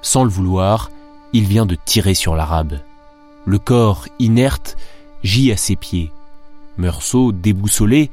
Sans 0.00 0.24
le 0.24 0.30
vouloir, 0.30 0.90
il 1.32 1.44
vient 1.44 1.66
de 1.66 1.76
tirer 1.76 2.14
sur 2.14 2.34
l'arabe. 2.34 2.80
Le 3.44 3.58
corps, 3.58 4.06
inerte, 4.18 4.76
gît 5.22 5.52
à 5.52 5.56
ses 5.56 5.76
pieds. 5.76 6.10
Meursault, 6.78 7.32
déboussolé, 7.32 8.10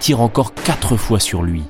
tire 0.00 0.20
encore 0.20 0.52
quatre 0.52 0.96
fois 0.96 1.18
sur 1.18 1.42
lui. 1.42 1.62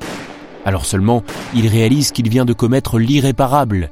Alors 0.64 0.85
seulement, 0.85 1.23
il 1.55 1.69
réalise 1.69 2.11
qu'il 2.11 2.29
vient 2.29 2.45
de 2.45 2.52
commettre 2.52 2.99
l'irréparable, 2.99 3.90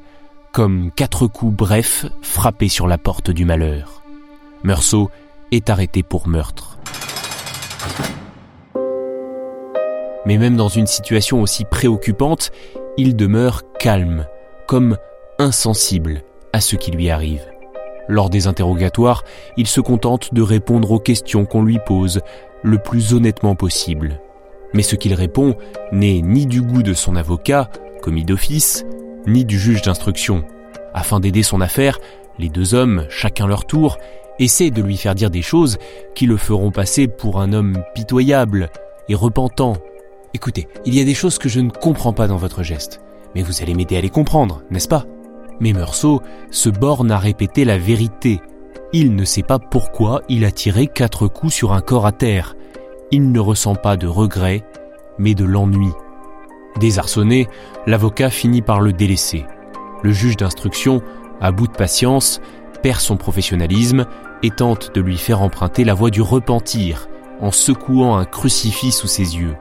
comme 0.59 0.91
quatre 0.91 1.29
coups 1.29 1.55
brefs 1.57 2.05
frappés 2.21 2.69
sur 2.69 2.89
la 2.89 2.99
porte 2.99 3.31
du 3.31 3.45
malheur. 3.45 4.03
Meursault 4.65 5.09
est 5.53 5.71
arrêté 5.71 6.03
pour 6.03 6.27
meurtre. 6.27 6.79
Mais 10.27 10.37
même 10.37 10.57
dans 10.57 10.67
une 10.67 10.89
situation 10.89 11.43
aussi 11.43 11.65
préoccupante, 11.65 12.51
il 12.97 13.15
demeure 13.15 13.63
calme, 13.79 14.27
comme 14.67 14.97
insensible 15.39 16.23
à 16.53 16.61
ce 16.61 16.75
qui 16.75 16.91
lui 16.91 17.09
arrive. 17.09 17.47
Lors 18.09 18.29
des 18.29 18.49
interrogatoires, 18.49 19.23
il 19.57 19.69
se 19.69 19.81
contente 19.81 20.35
de 20.35 20.43
répondre 20.43 20.91
aux 20.91 20.99
questions 20.99 21.47
qu'on 21.47 21.63
lui 21.63 21.79
pose 21.87 22.21
le 22.65 22.79
plus 22.79 23.15
honnêtement 23.15 23.55
possible. 23.55 24.21
Mais 24.75 24.83
ce 24.83 24.97
qu'il 24.97 25.15
répond 25.15 25.55
n'est 25.93 26.21
ni 26.21 26.47
du 26.47 26.63
goût 26.63 26.83
de 26.83 26.95
son 26.95 27.15
avocat, 27.15 27.71
commis 28.03 28.25
d'office, 28.25 28.85
ni 29.29 29.45
du 29.45 29.59
juge 29.59 29.83
d'instruction. 29.83 30.45
Afin 30.95 31.21
d'aider 31.21 31.43
son 31.43 31.61
affaire, 31.61 31.99
les 32.39 32.49
deux 32.49 32.75
hommes, 32.75 33.05
chacun 33.09 33.47
leur 33.47 33.67
tour, 33.67 33.99
essaient 34.39 34.71
de 34.71 34.83
lui 34.83 34.97
faire 34.97 35.15
dire 35.15 35.31
des 35.31 35.43
choses 35.43 35.79
qui 36.15 36.27
le 36.27 36.37
feront 36.37 36.71
passer 36.71 37.09
pour 37.09 37.41
un 37.41 37.53
homme 37.53 37.83
pitoyable 37.95 38.71
et 39.09 39.15
repentant. 39.15 39.77
Écoutez, 40.35 40.69
il 40.85 40.95
y 40.95 41.01
a 41.01 41.05
des 41.05 41.15
choses 41.15 41.39
que 41.39 41.49
je 41.49 41.61
ne 41.61 41.71
comprends 41.71 42.13
pas 42.13 42.29
dans 42.29 42.37
votre 42.37 42.63
geste, 42.63 43.01
mais 43.35 43.43
vous 43.43 43.63
allez 43.63 43.75
m'aider 43.75 43.97
à 43.97 44.01
les 44.01 44.11
comprendre, 44.11 44.63
n'est-ce 44.71 44.89
pas? 44.89 45.05
Mais 45.61 45.73
Meursault 45.73 46.23
se 46.51 46.69
borne 46.69 47.11
à 47.11 47.19
répéter 47.19 47.65
la 47.65 47.79
vérité. 47.79 48.41
Il 48.93 49.17
ne 49.17 49.25
sait 49.25 49.43
pas 49.43 49.59
pourquoi 49.59 50.23
il 50.29 50.45
a 50.45 50.53
tiré 50.53 50.87
quatre 50.87 51.27
coups 51.27 51.53
sur 51.53 51.73
un 51.73 51.81
corps 51.81 52.07
à 52.07 52.13
terre. 52.13 52.55
Il 53.11 53.33
ne 53.33 53.41
ressent 53.41 53.75
pas 53.75 53.97
de 53.97 54.07
regret, 54.07 54.63
mais 55.19 55.35
de 55.35 55.45
l'ennui. 55.45 55.91
Désarçonné, 56.79 57.49
l'avocat 57.87 58.31
finit 58.31 58.63
par 58.63 58.81
le 58.81 58.93
délaisser. 58.93 59.47
Le 60.03 60.13
juge 60.13 60.37
d'instruction, 60.37 61.03
à 61.41 61.51
bout 61.51 61.67
de 61.67 61.73
patience, 61.73 62.41
perd 62.83 63.01
son 63.01 63.17
professionnalisme 63.17 64.07
et 64.43 64.51
tente 64.51 64.95
de 64.95 65.01
lui 65.01 65.19
faire 65.19 65.43
emprunter 65.43 65.85
la 65.85 65.95
voie 65.95 66.11
du 66.11 66.23
repentir 66.23 67.09
en 67.41 67.51
secouant 67.51 68.17
un 68.17 68.25
crucifix 68.25 68.93
sous 68.93 69.09
ses 69.09 69.37
yeux. 69.37 69.57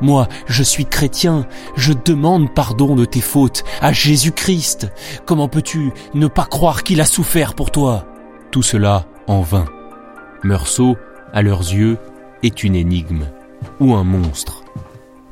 Moi, 0.00 0.28
je 0.46 0.62
suis 0.62 0.86
chrétien, 0.86 1.46
je 1.76 1.92
demande 1.92 2.54
pardon 2.54 2.96
de 2.96 3.04
tes 3.04 3.20
fautes 3.20 3.64
à 3.82 3.92
Jésus-Christ. 3.92 4.90
Comment 5.26 5.48
peux-tu 5.48 5.92
ne 6.14 6.26
pas 6.26 6.46
croire 6.46 6.82
qu'il 6.82 7.00
a 7.00 7.04
souffert 7.04 7.54
pour 7.54 7.70
toi? 7.70 8.06
Tout 8.50 8.62
cela 8.62 9.04
en 9.26 9.42
vain. 9.42 9.66
Meursault, 10.42 10.96
à 11.32 11.42
leurs 11.42 11.60
yeux, 11.60 11.98
est 12.42 12.64
une 12.64 12.74
énigme 12.74 13.26
ou 13.78 13.94
un 13.94 14.04
monstre. 14.04 14.64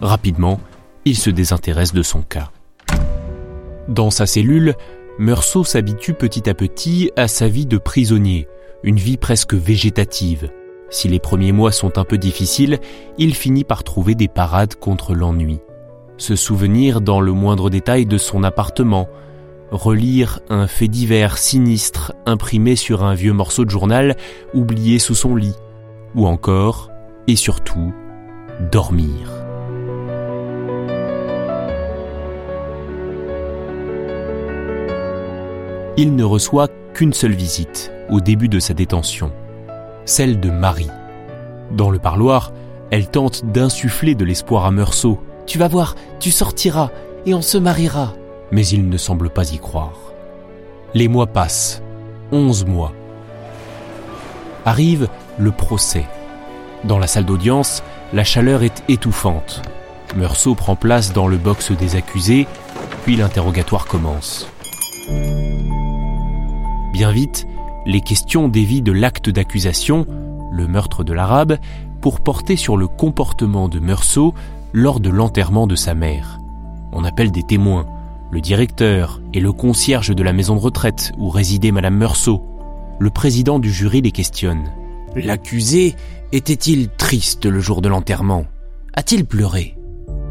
Rapidement, 0.01 0.61
il 1.09 1.17
se 1.17 1.31
désintéresse 1.31 1.95
de 1.95 2.03
son 2.03 2.23
cas. 2.23 2.51
Dans 3.89 4.11
sa 4.11 4.27
cellule, 4.27 4.75
Meursault 5.19 5.65
s'habitue 5.65 6.13
petit 6.13 6.49
à 6.49 6.55
petit 6.55 7.11
à 7.17 7.29
sa 7.29 7.49
vie 7.49 7.67
de 7.67 7.79
prisonnier, 7.79 8.47
une 8.83 8.99
vie 8.99 9.17
presque 9.17 9.55
végétative. 9.55 10.51
Si 10.91 11.09
les 11.09 11.19
premiers 11.19 11.53
mois 11.53 11.73
sont 11.73 11.99
un 11.99 12.05
peu 12.05 12.19
difficiles, 12.19 12.79
il 13.17 13.35
finit 13.35 13.65
par 13.65 13.85
trouver 13.85 14.15
des 14.15 14.29
parades 14.29 14.75
contre 14.75 15.15
l'ennui. 15.15 15.59
Se 16.19 16.37
souvenir 16.37 17.01
dans 17.01 17.21
le 17.21 17.33
moindre 17.33 17.71
détail 17.71 18.05
de 18.05 18.19
son 18.19 18.45
appartement, 18.45 19.09
relire 19.71 20.41
un 20.51 20.67
fait 20.67 20.89
divers 20.89 21.39
sinistre 21.39 22.13
imprimé 22.27 22.77
sur 22.77 23.05
un 23.05 23.15
vieux 23.15 23.33
morceau 23.33 23.65
de 23.65 23.71
journal 23.71 24.17
oublié 24.55 24.99
sous 24.99 25.15
son 25.15 25.37
lit, 25.37 25.57
ou 26.15 26.27
encore, 26.27 26.91
et 27.27 27.37
surtout, 27.37 27.93
dormir. 28.73 29.38
Il 35.99 36.15
ne 36.15 36.23
reçoit 36.23 36.69
qu'une 36.95 37.13
seule 37.13 37.35
visite 37.35 37.91
au 38.09 38.21
début 38.21 38.49
de 38.49 38.61
sa 38.61 38.73
détention, 38.73 39.33
celle 40.05 40.39
de 40.39 40.49
Marie. 40.49 40.93
Dans 41.73 41.91
le 41.91 41.99
parloir, 41.99 42.53
elle 42.93 43.09
tente 43.09 43.45
d'insuffler 43.47 44.15
de 44.15 44.25
l'espoir 44.25 44.65
à 44.65 44.71
Meursault. 44.71 45.19
Tu 45.45 45.59
vas 45.59 45.67
voir, 45.67 45.97
tu 46.21 46.31
sortiras 46.31 46.91
et 47.27 47.35
on 47.35 47.43
se 47.43 47.59
mariera. 47.59 48.13
Mais 48.53 48.65
il 48.65 48.89
ne 48.89 48.97
semble 48.97 49.29
pas 49.29 49.53
y 49.53 49.59
croire. 49.59 50.13
Les 50.95 51.09
mois 51.09 51.27
passent, 51.27 51.83
onze 52.31 52.65
mois. 52.65 52.93
Arrive 54.65 55.09
le 55.37 55.51
procès. 55.51 56.05
Dans 56.85 57.01
la 57.01 57.09
salle 57.09 57.25
d'audience, 57.25 57.83
la 58.13 58.23
chaleur 58.23 58.63
est 58.63 58.85
étouffante. 58.89 59.63
Meursault 60.17 60.55
prend 60.55 60.77
place 60.77 61.13
dans 61.13 61.27
le 61.27 61.39
box 61.39 61.73
des 61.73 61.97
accusés, 61.97 62.47
puis 63.03 63.17
l'interrogatoire 63.17 63.87
commence. 63.87 64.49
Bien 66.99 67.13
vite, 67.13 67.47
les 67.87 68.01
questions 68.01 68.49
dévient 68.49 68.83
de 68.83 68.91
l'acte 68.91 69.31
d'accusation, 69.31 70.05
le 70.51 70.67
meurtre 70.67 71.05
de 71.05 71.13
l'arabe, 71.13 71.57
pour 72.01 72.21
porter 72.21 72.57
sur 72.57 72.77
le 72.77 72.89
comportement 72.89 73.69
de 73.69 73.79
Meursault 73.79 74.35
lors 74.73 74.99
de 74.99 75.09
l'enterrement 75.09 75.69
de 75.69 75.77
sa 75.77 75.95
mère. 75.95 76.41
On 76.91 77.05
appelle 77.05 77.31
des 77.31 77.45
témoins, 77.45 77.87
le 78.33 78.41
directeur 78.41 79.23
et 79.33 79.39
le 79.39 79.53
concierge 79.53 80.13
de 80.13 80.23
la 80.25 80.33
maison 80.33 80.57
de 80.57 80.61
retraite 80.61 81.13
où 81.19 81.29
résidait 81.29 81.71
Madame 81.71 81.99
Meursault. 81.99 82.45
Le 82.99 83.11
président 83.11 83.61
du 83.61 83.71
jury 83.71 84.01
les 84.01 84.11
questionne. 84.11 84.65
L'accusé 85.15 85.95
était-il 86.33 86.89
triste 86.89 87.47
le 87.47 87.61
jour 87.61 87.81
de 87.81 87.89
l'enterrement? 87.89 88.45
A-t-il 88.95 89.25
pleuré? 89.25 89.77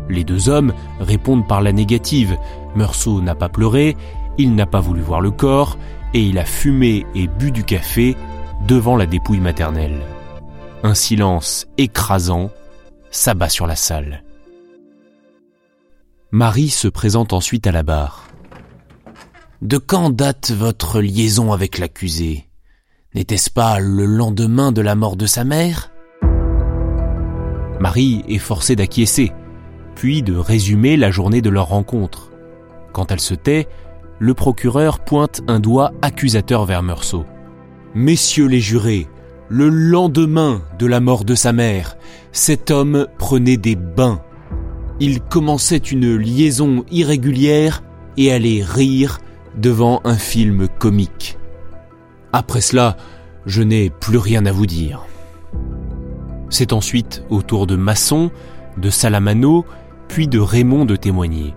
Les 0.09 0.25
deux 0.25 0.49
hommes 0.49 0.73
répondent 0.99 1.47
par 1.47 1.61
la 1.61 1.71
négative. 1.71 2.35
Meursault 2.75 3.21
n'a 3.21 3.35
pas 3.35 3.47
pleuré, 3.47 3.95
il 4.37 4.53
n'a 4.53 4.65
pas 4.65 4.81
voulu 4.81 4.99
voir 4.99 5.21
le 5.21 5.31
corps, 5.31 5.77
et 6.13 6.21
il 6.21 6.37
a 6.37 6.45
fumé 6.45 7.05
et 7.15 7.27
bu 7.27 7.51
du 7.51 7.63
café 7.63 8.15
devant 8.67 8.95
la 8.95 9.05
dépouille 9.05 9.39
maternelle. 9.39 10.01
Un 10.83 10.93
silence 10.93 11.67
écrasant 11.77 12.51
s'abat 13.11 13.49
sur 13.49 13.67
la 13.67 13.75
salle. 13.75 14.23
Marie 16.31 16.69
se 16.69 16.87
présente 16.87 17.33
ensuite 17.33 17.67
à 17.67 17.71
la 17.71 17.83
barre. 17.83 18.27
De 19.61 19.77
quand 19.77 20.09
date 20.09 20.51
votre 20.51 21.01
liaison 21.01 21.51
avec 21.51 21.77
l'accusé? 21.77 22.47
N'était-ce 23.15 23.49
pas 23.49 23.79
le 23.79 24.05
lendemain 24.05 24.71
de 24.71 24.81
la 24.81 24.95
mort 24.95 25.15
de 25.15 25.25
sa 25.25 25.43
mère? 25.43 25.91
Marie 27.79 28.23
est 28.27 28.37
forcée 28.37 28.75
d'acquiescer, 28.75 29.31
puis 29.95 30.21
de 30.21 30.35
résumer 30.35 30.97
la 30.97 31.09
journée 31.09 31.41
de 31.41 31.49
leur 31.49 31.67
rencontre. 31.67 32.31
Quand 32.91 33.11
elle 33.11 33.19
se 33.19 33.33
tait, 33.33 33.67
le 34.19 34.33
procureur 34.33 34.99
pointe 34.99 35.41
un 35.47 35.59
doigt 35.59 35.91
accusateur 36.01 36.65
vers 36.65 36.83
Meursault. 36.83 37.25
Messieurs 37.93 38.47
les 38.47 38.59
jurés, 38.59 39.07
le 39.49 39.69
lendemain 39.69 40.61
de 40.79 40.85
la 40.85 40.99
mort 40.99 41.23
de 41.23 41.35
sa 41.35 41.53
mère, 41.53 41.97
cet 42.31 42.71
homme 42.71 43.07
prenait 43.17 43.57
des 43.57 43.75
bains. 43.75 44.21
Il 44.99 45.21
commençait 45.21 45.77
une 45.77 46.15
liaison 46.15 46.83
irrégulière 46.91 47.83
et 48.17 48.31
allait 48.31 48.63
rire 48.63 49.19
devant 49.55 50.01
un 50.03 50.17
film 50.17 50.67
comique. 50.79 51.37
Après 52.33 52.61
cela, 52.61 52.97
je 53.45 53.61
n'ai 53.61 53.89
plus 53.89 54.17
rien 54.17 54.45
à 54.45 54.51
vous 54.51 54.65
dire. 54.65 55.05
C'est 56.49 56.73
ensuite 56.73 57.23
au 57.29 57.41
tour 57.41 57.67
de 57.67 57.75
Masson, 57.75 58.31
de 58.77 58.89
Salamano, 58.89 59.65
puis 60.07 60.27
de 60.27 60.39
Raymond 60.39 60.85
de 60.85 60.95
témoigner. 60.95 61.53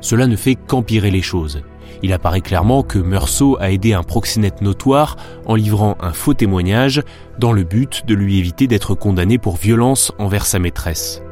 Cela 0.00 0.26
ne 0.26 0.36
fait 0.36 0.54
qu'empirer 0.54 1.10
les 1.10 1.22
choses. 1.22 1.62
Il 2.02 2.12
apparaît 2.12 2.40
clairement 2.40 2.82
que 2.82 2.98
Meursault 2.98 3.56
a 3.60 3.70
aidé 3.70 3.92
un 3.92 4.02
proxénète 4.02 4.62
notoire 4.62 5.16
en 5.46 5.54
livrant 5.54 5.96
un 6.00 6.12
faux 6.12 6.34
témoignage 6.34 7.02
dans 7.38 7.52
le 7.52 7.64
but 7.64 8.06
de 8.06 8.14
lui 8.14 8.38
éviter 8.38 8.66
d'être 8.66 8.94
condamné 8.94 9.38
pour 9.38 9.56
violence 9.56 10.12
envers 10.18 10.46
sa 10.46 10.58
maîtresse. 10.58 11.22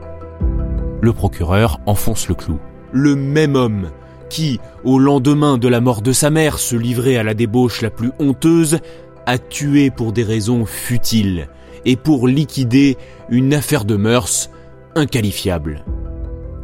Le 1.00 1.12
procureur 1.12 1.80
enfonce 1.86 2.28
le 2.28 2.34
clou. 2.34 2.58
Le 2.92 3.14
même 3.14 3.54
homme 3.54 3.90
qui, 4.28 4.60
au 4.84 4.98
lendemain 4.98 5.58
de 5.58 5.68
la 5.68 5.80
mort 5.80 6.02
de 6.02 6.12
sa 6.12 6.30
mère, 6.30 6.58
se 6.58 6.76
livrait 6.76 7.16
à 7.16 7.22
la 7.22 7.34
débauche 7.34 7.82
la 7.82 7.90
plus 7.90 8.10
honteuse, 8.18 8.80
a 9.26 9.38
tué 9.38 9.90
pour 9.90 10.12
des 10.12 10.24
raisons 10.24 10.66
futiles 10.66 11.48
et 11.84 11.96
pour 11.96 12.26
liquider 12.26 12.96
une 13.28 13.54
affaire 13.54 13.84
de 13.84 13.96
mœurs 13.96 14.50
inqualifiable. 14.94 15.84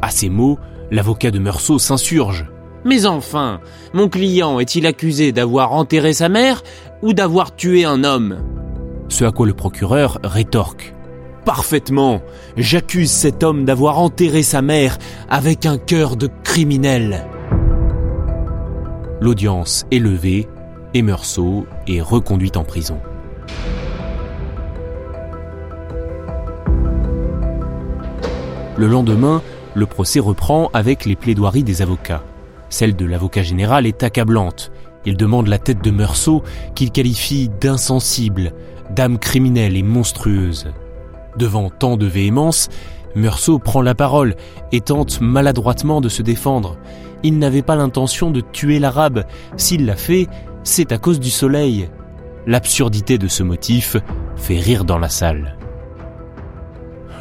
À 0.01 0.09
ces 0.09 0.29
mots, 0.29 0.57
l'avocat 0.91 1.31
de 1.31 1.39
Meursault 1.39 1.79
s'insurge. 1.79 2.45
Mais 2.85 3.05
enfin, 3.05 3.61
mon 3.93 4.09
client 4.09 4.59
est-il 4.59 4.85
accusé 4.85 5.31
d'avoir 5.31 5.73
enterré 5.73 6.13
sa 6.13 6.29
mère 6.29 6.63
ou 7.01 7.13
d'avoir 7.13 7.55
tué 7.55 7.85
un 7.85 8.03
homme? 8.03 8.39
Ce 9.09 9.23
à 9.23 9.31
quoi 9.31 9.45
le 9.45 9.53
procureur 9.53 10.19
rétorque. 10.23 10.93
Parfaitement, 11.45 12.21
j'accuse 12.55 13.11
cet 13.11 13.43
homme 13.43 13.65
d'avoir 13.65 13.99
enterré 13.99 14.43
sa 14.43 14.61
mère 14.61 14.97
avec 15.29 15.65
un 15.65 15.77
cœur 15.77 16.15
de 16.15 16.29
criminel. 16.43 17.27
L'audience 19.19 19.85
est 19.91 19.99
levée 19.99 20.47
et 20.93 21.01
Meursault 21.01 21.65
est 21.87 22.01
reconduit 22.01 22.51
en 22.55 22.63
prison. 22.63 22.99
Le 28.75 28.87
lendemain, 28.87 29.41
le 29.75 29.85
procès 29.85 30.19
reprend 30.19 30.69
avec 30.73 31.05
les 31.05 31.15
plaidoiries 31.15 31.63
des 31.63 31.81
avocats. 31.81 32.23
Celle 32.73 32.95
de 32.95 33.05
l'avocat 33.05 33.43
général 33.43 33.85
est 33.85 34.01
accablante. 34.01 34.71
Il 35.05 35.15
demande 35.15 35.47
la 35.47 35.59
tête 35.59 35.83
de 35.83 35.91
Meursault 35.91 36.41
qu'il 36.73 36.89
qualifie 36.89 37.51
d'insensible, 37.61 38.51
d'âme 38.89 39.19
criminelle 39.19 39.77
et 39.77 39.83
monstrueuse. 39.83 40.73
Devant 41.37 41.69
tant 41.69 41.97
de 41.97 42.07
véhémence, 42.07 42.69
Meursault 43.13 43.59
prend 43.59 43.83
la 43.83 43.93
parole 43.93 44.33
et 44.71 44.81
tente 44.81 45.21
maladroitement 45.21 46.01
de 46.01 46.09
se 46.09 46.23
défendre. 46.23 46.75
Il 47.21 47.37
n'avait 47.37 47.61
pas 47.61 47.75
l'intention 47.75 48.31
de 48.31 48.41
tuer 48.41 48.79
l'arabe. 48.79 49.25
S'il 49.55 49.85
l'a 49.85 49.95
fait, 49.95 50.27
c'est 50.63 50.91
à 50.91 50.97
cause 50.97 51.19
du 51.19 51.29
soleil. 51.29 51.91
L'absurdité 52.47 53.19
de 53.19 53.27
ce 53.27 53.43
motif 53.43 53.97
fait 54.35 54.57
rire 54.57 54.83
dans 54.83 54.97
la 54.97 55.09
salle. 55.09 55.59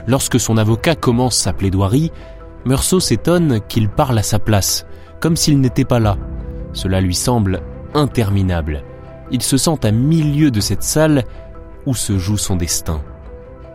Lorsque 0.06 0.40
son 0.40 0.56
avocat 0.56 0.94
commence 0.94 1.36
sa 1.36 1.52
plaidoirie, 1.52 2.10
Meursault 2.64 3.00
s'étonne 3.00 3.60
qu'il 3.68 3.90
parle 3.90 4.18
à 4.18 4.22
sa 4.22 4.38
place, 4.38 4.86
comme 5.22 5.36
s'il 5.36 5.60
n'était 5.60 5.84
pas 5.84 6.00
là. 6.00 6.18
Cela 6.72 7.00
lui 7.00 7.14
semble 7.14 7.62
interminable. 7.94 8.82
Il 9.30 9.40
se 9.40 9.56
sent 9.56 9.78
à 9.84 9.92
milieu 9.92 10.50
de 10.50 10.60
cette 10.60 10.82
salle 10.82 11.22
où 11.86 11.94
se 11.94 12.18
joue 12.18 12.36
son 12.36 12.56
destin. 12.56 13.00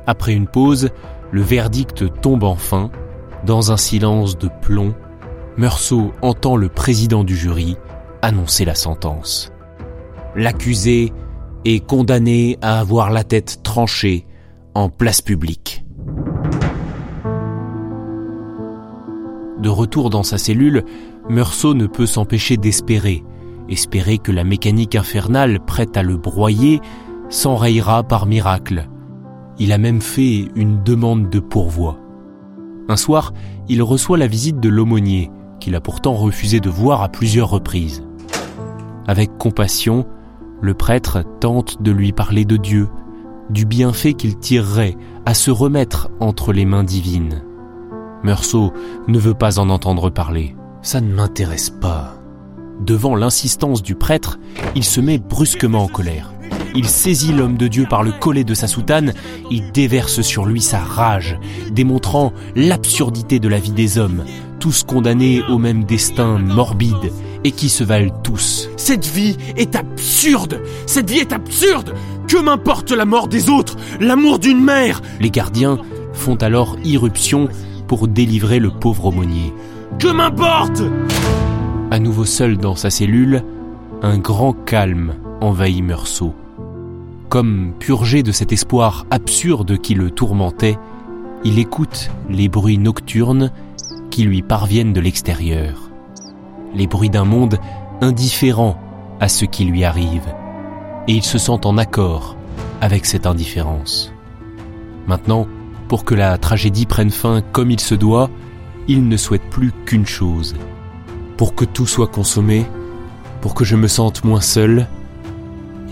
Après 0.05 0.33
une 0.33 0.47
pause, 0.47 0.89
le 1.31 1.41
verdict 1.41 2.21
tombe 2.21 2.43
enfin. 2.43 2.91
Dans 3.45 3.71
un 3.71 3.77
silence 3.77 4.38
de 4.38 4.49
plomb, 4.62 4.93
Meursault 5.55 6.12
entend 6.21 6.57
le 6.57 6.67
président 6.67 7.23
du 7.23 7.36
jury 7.36 7.77
annoncer 8.21 8.65
la 8.65 8.75
sentence. 8.75 9.51
L'accusé 10.36 11.13
est 11.63 11.86
condamné 11.86 12.57
à 12.62 12.79
avoir 12.79 13.10
la 13.10 13.23
tête 13.23 13.62
tranchée 13.63 14.27
en 14.75 14.89
place 14.89 15.21
publique. 15.21 15.86
De 19.60 19.69
retour 19.69 20.10
dans 20.10 20.23
sa 20.23 20.38
cellule, 20.38 20.83
Meursault 21.30 21.74
ne 21.74 21.88
peut 21.88 22.06
s'empêcher 22.06 22.56
d'espérer, 22.58 23.24
espérer 23.70 24.18
que 24.18 24.32
la 24.32 24.44
mécanique 24.44 24.96
infernale 24.96 25.60
prête 25.60 25.98
à 25.98 26.04
le 26.04 26.18
broyer 26.18 26.80
s'enrayera 27.30 28.04
par 28.04 28.26
miracle. 28.26 28.88
Il 29.60 29.74
a 29.74 29.78
même 29.78 30.02
fait 30.02 30.50
une 30.56 30.84
demande 30.84 31.30
de 31.30 31.40
pourvoi. 31.40 32.00
Un 32.88 32.96
soir, 32.96 33.34
il 33.68 33.84
reçoit 33.84 34.18
la 34.18 34.28
visite 34.28 34.60
de 34.62 34.70
l'aumônier, 34.70 35.30
qu'il 35.60 35.76
a 35.76 35.82
pourtant 35.82 36.13
refusé 36.13 36.62
de 36.62 36.70
voir 36.70 37.02
à 37.02 37.10
plusieurs 37.10 37.50
reprises. 37.50 38.04
Avec 39.08 39.38
compassion, 39.38 40.06
le 40.62 40.74
prêtre 40.74 41.24
tente 41.40 41.82
de 41.82 41.92
lui 41.92 42.13
parler 42.13 42.46
de 42.46 42.56
Dieu, 42.56 42.88
du 43.50 43.66
bienfait 43.66 44.13
qu'il 44.13 44.38
tirerait 44.38 44.96
à 45.26 45.34
se 45.34 45.52
remettre 45.52 46.10
entre 46.20 46.54
les 46.54 46.66
mains 46.66 46.84
divines. 46.84 47.44
Meursault 48.24 48.72
ne 49.08 49.20
veut 49.20 49.34
pas 49.34 49.60
en 49.60 49.70
entendre 49.70 50.10
parler. 50.10 50.56
Ça 50.88 51.02
ne 51.02 51.13
m'intéresse 51.13 51.69
pas. 51.69 52.15
Devant 52.80 53.17
l'insistance 53.17 53.84
du 53.84 53.93
prêtre, 53.93 54.39
il 54.73 54.86
se 54.86 55.02
met 55.02 55.17
brusquement 55.17 55.84
en 55.84 55.88
colère. 55.89 56.34
Il 56.76 56.88
saisit 56.88 57.34
l'homme 57.34 57.58
de 57.58 57.67
Dieu 57.67 57.86
par 57.89 58.04
le 58.04 58.13
collet 58.13 58.45
de 58.45 58.54
sa 58.54 58.67
soutane, 58.67 59.13
il 59.52 59.73
déverse 59.73 60.21
sur 60.21 60.45
lui 60.45 60.62
sa 60.62 60.80
rage, 60.80 61.38
démontrant 61.71 62.32
l'absurdité 62.56 63.39
de 63.39 63.50
la 63.50 63.60
vie 63.60 63.73
des 63.73 63.97
hommes, 63.97 64.23
tous 64.62 64.84
condamnés 64.84 65.41
au 65.50 65.58
même 65.58 65.84
destin 65.84 66.38
morbide 66.38 67.12
et 67.43 67.52
qui 67.52 67.67
se 67.67 67.84
valent 67.84 68.21
tous. 68.23 68.69
Cette 68.78 69.08
vie 69.08 69.36
est 69.58 69.76
absurde 69.76 70.62
Cette 70.86 71.10
vie 71.12 71.19
est 71.19 71.34
absurde 71.34 71.95
Que 72.30 72.41
m'importe 72.41 72.93
la 72.93 73.04
mort 73.04 73.28
des 73.28 73.50
autres? 73.50 73.76
L'amour 74.00 74.39
d'une 74.39 74.63
mère 74.63 75.02
Les 75.19 75.32
gardiens 75.32 75.80
font 76.13 76.36
alors 76.36 76.78
irruption 76.86 77.50
pour 77.89 78.08
délivrer 78.08 78.60
le 78.60 78.71
pauvre 78.71 79.08
aumônier. 79.08 79.54
Que 79.99 80.12
m'importe 80.12 80.83
À 81.89 81.97
nouveau 81.97 82.25
seul 82.25 82.57
dans 82.57 82.75
sa 82.75 82.91
cellule, 82.91 83.43
un 84.03 84.19
grand 84.19 84.53
calme 84.53 85.15
envahit 85.41 85.83
Meursault. 85.83 86.36
Comme 87.29 87.73
purgé 87.79 88.21
de 88.21 88.31
cet 88.31 88.51
espoir 88.51 89.07
absurde 89.10 89.79
qui 89.79 89.95
le 89.95 90.12
tourmentait, 90.12 90.77
il 91.43 91.57
écoute 91.57 92.12
les 92.29 92.47
bruits 92.47 92.77
nocturnes 92.77 93.51
qui 94.12 94.23
lui 94.23 94.43
parviennent 94.43 94.93
de 94.93 95.01
l'extérieur. 95.01 95.89
Les 96.75 96.86
bruits 96.86 97.10
d'un 97.10 97.25
monde 97.25 97.57
indifférent 97.99 98.79
à 99.19 99.27
ce 99.27 99.45
qui 99.45 99.65
lui 99.65 99.83
arrive. 99.83 100.27
Et 101.07 101.13
il 101.13 101.23
se 101.23 101.39
sent 101.39 101.65
en 101.65 101.75
accord 101.75 102.38
avec 102.81 103.07
cette 103.07 103.25
indifférence. 103.25 104.13
Maintenant, 105.07 105.47
pour 105.88 106.05
que 106.05 106.13
la 106.13 106.38
tragédie 106.38 106.86
prenne 106.86 107.10
fin 107.10 107.41
comme 107.51 107.71
il 107.71 107.79
se 107.79 107.95
doit, 107.95 108.29
il 108.88 109.08
ne 109.08 109.17
souhaite 109.17 109.50
plus 109.50 109.71
qu'une 109.86 110.06
chose. 110.06 110.56
Pour 111.36 111.56
que 111.56 111.65
tout 111.65 111.86
soit 111.86 112.08
consommé, 112.08 112.65
pour 113.41 113.54
que 113.54 113.65
je 113.65 113.76
me 113.76 113.88
sente 113.88 114.23
moins 114.23 114.41
seul, 114.41 114.88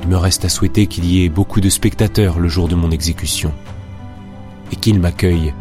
il 0.01 0.07
me 0.07 0.17
reste 0.17 0.45
à 0.45 0.49
souhaiter 0.49 0.87
qu'il 0.87 1.05
y 1.05 1.23
ait 1.23 1.29
beaucoup 1.29 1.61
de 1.61 1.69
spectateurs 1.69 2.39
le 2.39 2.47
jour 2.47 2.67
de 2.67 2.75
mon 2.75 2.91
exécution, 2.91 3.51
et 4.71 4.75
qu'ils 4.75 4.99
m'accueillent 4.99 5.53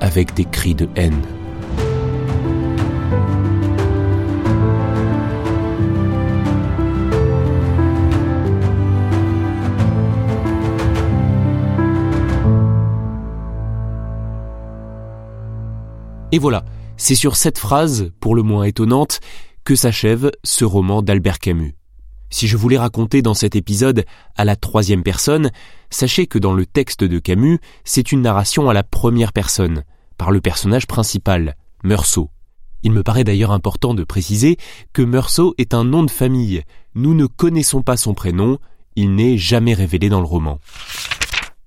avec 0.00 0.34
des 0.34 0.44
cris 0.44 0.74
de 0.74 0.88
haine. 0.96 1.22
Et 16.34 16.38
voilà, 16.40 16.64
c'est 16.96 17.14
sur 17.14 17.36
cette 17.36 17.58
phrase, 17.58 18.10
pour 18.18 18.34
le 18.34 18.42
moins 18.42 18.64
étonnante, 18.64 19.20
que 19.62 19.76
s'achève 19.76 20.32
ce 20.42 20.64
roman 20.64 21.00
d'Albert 21.00 21.38
Camus. 21.38 21.76
Si 22.28 22.48
je 22.48 22.56
voulais 22.56 22.76
raconter 22.76 23.22
dans 23.22 23.34
cet 23.34 23.54
épisode 23.54 24.04
à 24.34 24.44
la 24.44 24.56
troisième 24.56 25.04
personne, 25.04 25.52
sachez 25.90 26.26
que 26.26 26.40
dans 26.40 26.52
le 26.52 26.66
texte 26.66 27.04
de 27.04 27.20
Camus, 27.20 27.60
c'est 27.84 28.10
une 28.10 28.22
narration 28.22 28.68
à 28.68 28.74
la 28.74 28.82
première 28.82 29.32
personne, 29.32 29.84
par 30.18 30.32
le 30.32 30.40
personnage 30.40 30.88
principal, 30.88 31.54
Meursault. 31.84 32.30
Il 32.82 32.90
me 32.90 33.04
paraît 33.04 33.22
d'ailleurs 33.22 33.52
important 33.52 33.94
de 33.94 34.02
préciser 34.02 34.56
que 34.92 35.02
Meursault 35.02 35.54
est 35.56 35.72
un 35.72 35.84
nom 35.84 36.02
de 36.02 36.10
famille. 36.10 36.64
Nous 36.96 37.14
ne 37.14 37.26
connaissons 37.26 37.82
pas 37.82 37.96
son 37.96 38.12
prénom, 38.12 38.58
il 38.96 39.14
n'est 39.14 39.38
jamais 39.38 39.72
révélé 39.72 40.08
dans 40.08 40.18
le 40.18 40.26
roman. 40.26 40.58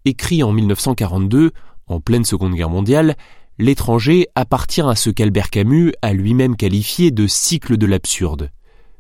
Écrit 0.04 0.44
en 0.44 0.52
1942, 0.52 1.54
en 1.88 2.02
pleine 2.02 2.26
Seconde 2.26 2.54
Guerre 2.54 2.70
mondiale, 2.70 3.16
L'étranger 3.60 4.28
appartient 4.36 4.82
à 4.82 4.96
ce 4.96 5.10
qu'Albert 5.10 5.50
Camus 5.50 5.92
a 6.02 6.14
lui-même 6.14 6.56
qualifié 6.56 7.10
de 7.10 7.26
cycle 7.26 7.78
de 7.78 7.88
l'absurde. 7.88 8.52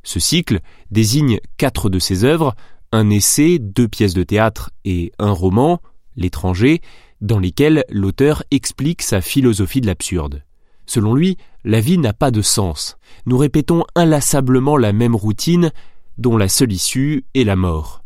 Ce 0.03 0.19
cycle 0.19 0.61
désigne 0.89 1.39
quatre 1.57 1.89
de 1.89 1.99
ses 1.99 2.23
œuvres, 2.23 2.55
un 2.91 3.09
essai, 3.09 3.59
deux 3.59 3.87
pièces 3.87 4.13
de 4.13 4.23
théâtre 4.23 4.71
et 4.85 5.11
un 5.19 5.31
roman, 5.31 5.81
L'étranger, 6.15 6.81
dans 7.21 7.37
lesquels 7.37 7.83
l'auteur 7.89 8.43
explique 8.49 9.03
sa 9.03 9.21
philosophie 9.21 9.81
de 9.81 9.85
l'absurde. 9.85 10.43
Selon 10.87 11.13
lui, 11.13 11.37
la 11.63 11.79
vie 11.79 11.99
n'a 11.99 12.13
pas 12.13 12.31
de 12.31 12.41
sens. 12.41 12.97
Nous 13.27 13.37
répétons 13.37 13.83
inlassablement 13.93 14.77
la 14.77 14.93
même 14.93 15.15
routine 15.15 15.71
dont 16.17 16.37
la 16.37 16.49
seule 16.49 16.71
issue 16.71 17.25
est 17.35 17.43
la 17.43 17.55
mort, 17.55 18.03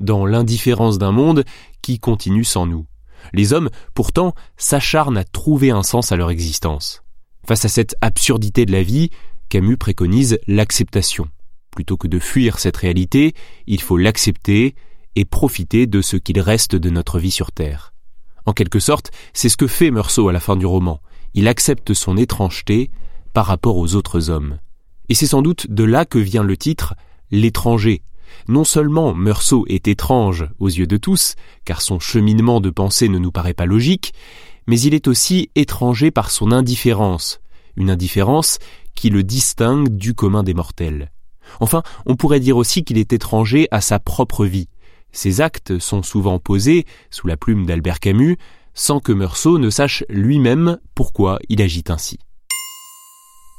dans 0.00 0.26
l'indifférence 0.26 0.98
d'un 0.98 1.12
monde 1.12 1.44
qui 1.82 2.00
continue 2.00 2.44
sans 2.44 2.66
nous. 2.66 2.86
Les 3.32 3.52
hommes, 3.52 3.70
pourtant, 3.94 4.34
s'acharnent 4.56 5.18
à 5.18 5.24
trouver 5.24 5.70
un 5.70 5.82
sens 5.82 6.12
à 6.12 6.16
leur 6.16 6.30
existence. 6.30 7.02
Face 7.46 7.64
à 7.64 7.68
cette 7.68 7.96
absurdité 8.00 8.66
de 8.66 8.72
la 8.72 8.82
vie, 8.82 9.10
Camus 9.48 9.76
préconise 9.76 10.38
l'acceptation. 10.46 11.28
Plutôt 11.70 11.96
que 11.96 12.08
de 12.08 12.18
fuir 12.18 12.58
cette 12.58 12.76
réalité, 12.76 13.34
il 13.66 13.80
faut 13.80 13.96
l'accepter 13.96 14.74
et 15.16 15.24
profiter 15.24 15.86
de 15.86 16.00
ce 16.00 16.16
qu'il 16.16 16.40
reste 16.40 16.76
de 16.76 16.90
notre 16.90 17.18
vie 17.18 17.30
sur 17.30 17.52
Terre. 17.52 17.92
En 18.46 18.52
quelque 18.52 18.80
sorte, 18.80 19.10
c'est 19.32 19.48
ce 19.48 19.56
que 19.56 19.66
fait 19.66 19.90
Meursault 19.90 20.28
à 20.28 20.32
la 20.32 20.40
fin 20.40 20.56
du 20.56 20.66
roman. 20.66 21.00
Il 21.34 21.48
accepte 21.48 21.94
son 21.94 22.16
étrangeté 22.16 22.90
par 23.32 23.46
rapport 23.46 23.76
aux 23.76 23.94
autres 23.94 24.30
hommes. 24.30 24.58
Et 25.08 25.14
c'est 25.14 25.26
sans 25.26 25.42
doute 25.42 25.70
de 25.70 25.84
là 25.84 26.04
que 26.04 26.18
vient 26.18 26.42
le 26.42 26.56
titre 26.56 26.94
L'étranger, 27.30 28.02
non 28.48 28.64
seulement 28.64 29.14
Meursault 29.14 29.64
est 29.68 29.88
étrange 29.88 30.48
aux 30.58 30.68
yeux 30.68 30.86
de 30.86 30.96
tous, 30.96 31.34
car 31.64 31.82
son 31.82 32.00
cheminement 32.00 32.60
de 32.60 32.70
pensée 32.70 33.08
ne 33.08 33.18
nous 33.18 33.32
paraît 33.32 33.54
pas 33.54 33.66
logique, 33.66 34.12
mais 34.66 34.80
il 34.80 34.94
est 34.94 35.08
aussi 35.08 35.50
étranger 35.54 36.10
par 36.10 36.30
son 36.30 36.52
indifférence, 36.52 37.40
une 37.76 37.90
indifférence 37.90 38.58
qui 38.94 39.10
le 39.10 39.22
distingue 39.22 39.88
du 39.88 40.14
commun 40.14 40.42
des 40.42 40.54
mortels. 40.54 41.10
Enfin, 41.60 41.82
on 42.06 42.16
pourrait 42.16 42.40
dire 42.40 42.56
aussi 42.56 42.84
qu'il 42.84 42.98
est 42.98 43.12
étranger 43.12 43.68
à 43.70 43.80
sa 43.80 43.98
propre 43.98 44.46
vie. 44.46 44.68
Ses 45.12 45.40
actes 45.40 45.78
sont 45.78 46.02
souvent 46.02 46.38
posés, 46.38 46.86
sous 47.10 47.26
la 47.26 47.36
plume 47.36 47.66
d'Albert 47.66 48.00
Camus, 48.00 48.38
sans 48.74 49.00
que 49.00 49.12
Meursault 49.12 49.58
ne 49.58 49.70
sache 49.70 50.04
lui-même 50.08 50.78
pourquoi 50.94 51.38
il 51.48 51.60
agit 51.60 51.84
ainsi. 51.88 52.18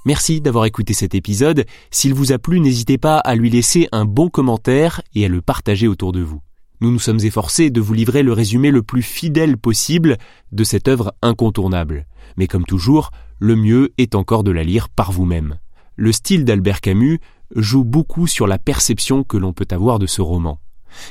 Merci 0.06 0.42
d'avoir 0.42 0.66
écouté 0.66 0.94
cet 0.94 1.16
épisode. 1.16 1.66
S'il 1.90 2.14
vous 2.14 2.34
a 2.34 2.38
plu, 2.38 2.60
n'hésitez 2.60 2.98
pas 2.98 3.20
à 3.20 3.36
lui 3.36 3.50
laisser 3.50 3.88
un 3.94 4.04
bon 4.04 4.30
commentaire 4.30 5.02
et 5.16 5.24
à 5.24 5.30
le 5.30 5.42
partager 5.42 5.88
autour 5.88 6.12
de 6.12 6.22
vous. 6.22 6.42
Nous 6.82 6.92
nous 6.92 7.00
sommes 7.00 7.22
efforcés 7.22 7.70
de 7.70 7.80
vous 7.80 7.94
livrer 7.94 8.24
le 8.24 8.34
résumé 8.34 8.70
le 8.70 8.84
plus 8.84 9.02
fidèle 9.02 9.58
possible 9.58 10.18
de 10.52 10.64
cette 10.66 10.90
œuvre 10.90 11.14
incontournable. 11.22 12.06
Mais 12.36 12.48
comme 12.48 12.66
toujours, 12.66 13.12
le 13.40 13.56
mieux 13.56 13.94
est 13.98 14.16
encore 14.16 14.44
de 14.44 14.52
la 14.52 14.64
lire 14.64 14.90
par 14.90 15.14
vous-même. 15.14 15.58
Le 15.96 16.12
style 16.12 16.44
d'Albert 16.44 16.82
Camus 16.82 17.22
joue 17.56 17.86
beaucoup 17.86 18.28
sur 18.28 18.46
la 18.46 18.58
perception 18.58 19.24
que 19.24 19.38
l'on 19.38 19.54
peut 19.54 19.68
avoir 19.72 20.00
de 20.00 20.08
ce 20.08 20.22
roman. 20.22 20.60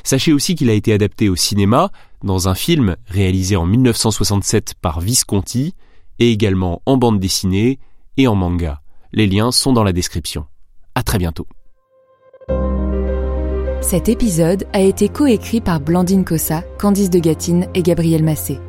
Sachez 0.03 0.33
aussi 0.33 0.53
qu'il 0.53 0.69
a 0.69 0.73
été 0.73 0.93
adapté 0.93 1.29
au 1.29 1.35
cinéma, 1.35 1.91
dans 2.23 2.47
un 2.47 2.55
film 2.55 2.95
réalisé 3.07 3.55
en 3.55 3.65
1967 3.65 4.75
par 4.79 4.99
Visconti, 4.99 5.73
et 6.19 6.31
également 6.31 6.83
en 6.85 6.97
bande 6.97 7.19
dessinée 7.19 7.79
et 8.17 8.27
en 8.27 8.35
manga. 8.35 8.82
Les 9.15 9.27
liens 9.27 9.51
sont 9.51 9.73
dans 9.73 9.83
la 9.83 9.93
description. 9.93 10.47
À 10.95 11.03
très 11.03 11.19
bientôt. 11.19 11.45
Cet 13.79 14.09
épisode 14.09 14.65
a 14.73 14.81
été 14.81 15.07
coécrit 15.07 15.61
par 15.61 15.79
Blandine 15.81 16.25
Cossa, 16.25 16.63
Candice 16.79 17.11
de 17.11 17.19
Gatine 17.19 17.67
et 17.75 17.83
Gabriel 17.83 18.23
Massé. 18.23 18.59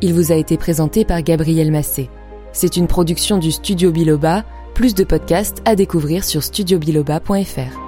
Il 0.00 0.14
vous 0.14 0.30
a 0.30 0.36
été 0.36 0.56
présenté 0.56 1.04
par 1.04 1.22
Gabriel 1.22 1.72
Massé. 1.72 2.10
C'est 2.52 2.76
une 2.76 2.86
production 2.86 3.38
du 3.38 3.50
Studio 3.50 3.90
Biloba, 3.90 4.44
plus 4.72 4.94
de 4.94 5.02
podcasts 5.02 5.62
à 5.64 5.74
découvrir 5.74 6.22
sur 6.22 6.44
studiobiloba.fr. 6.44 7.87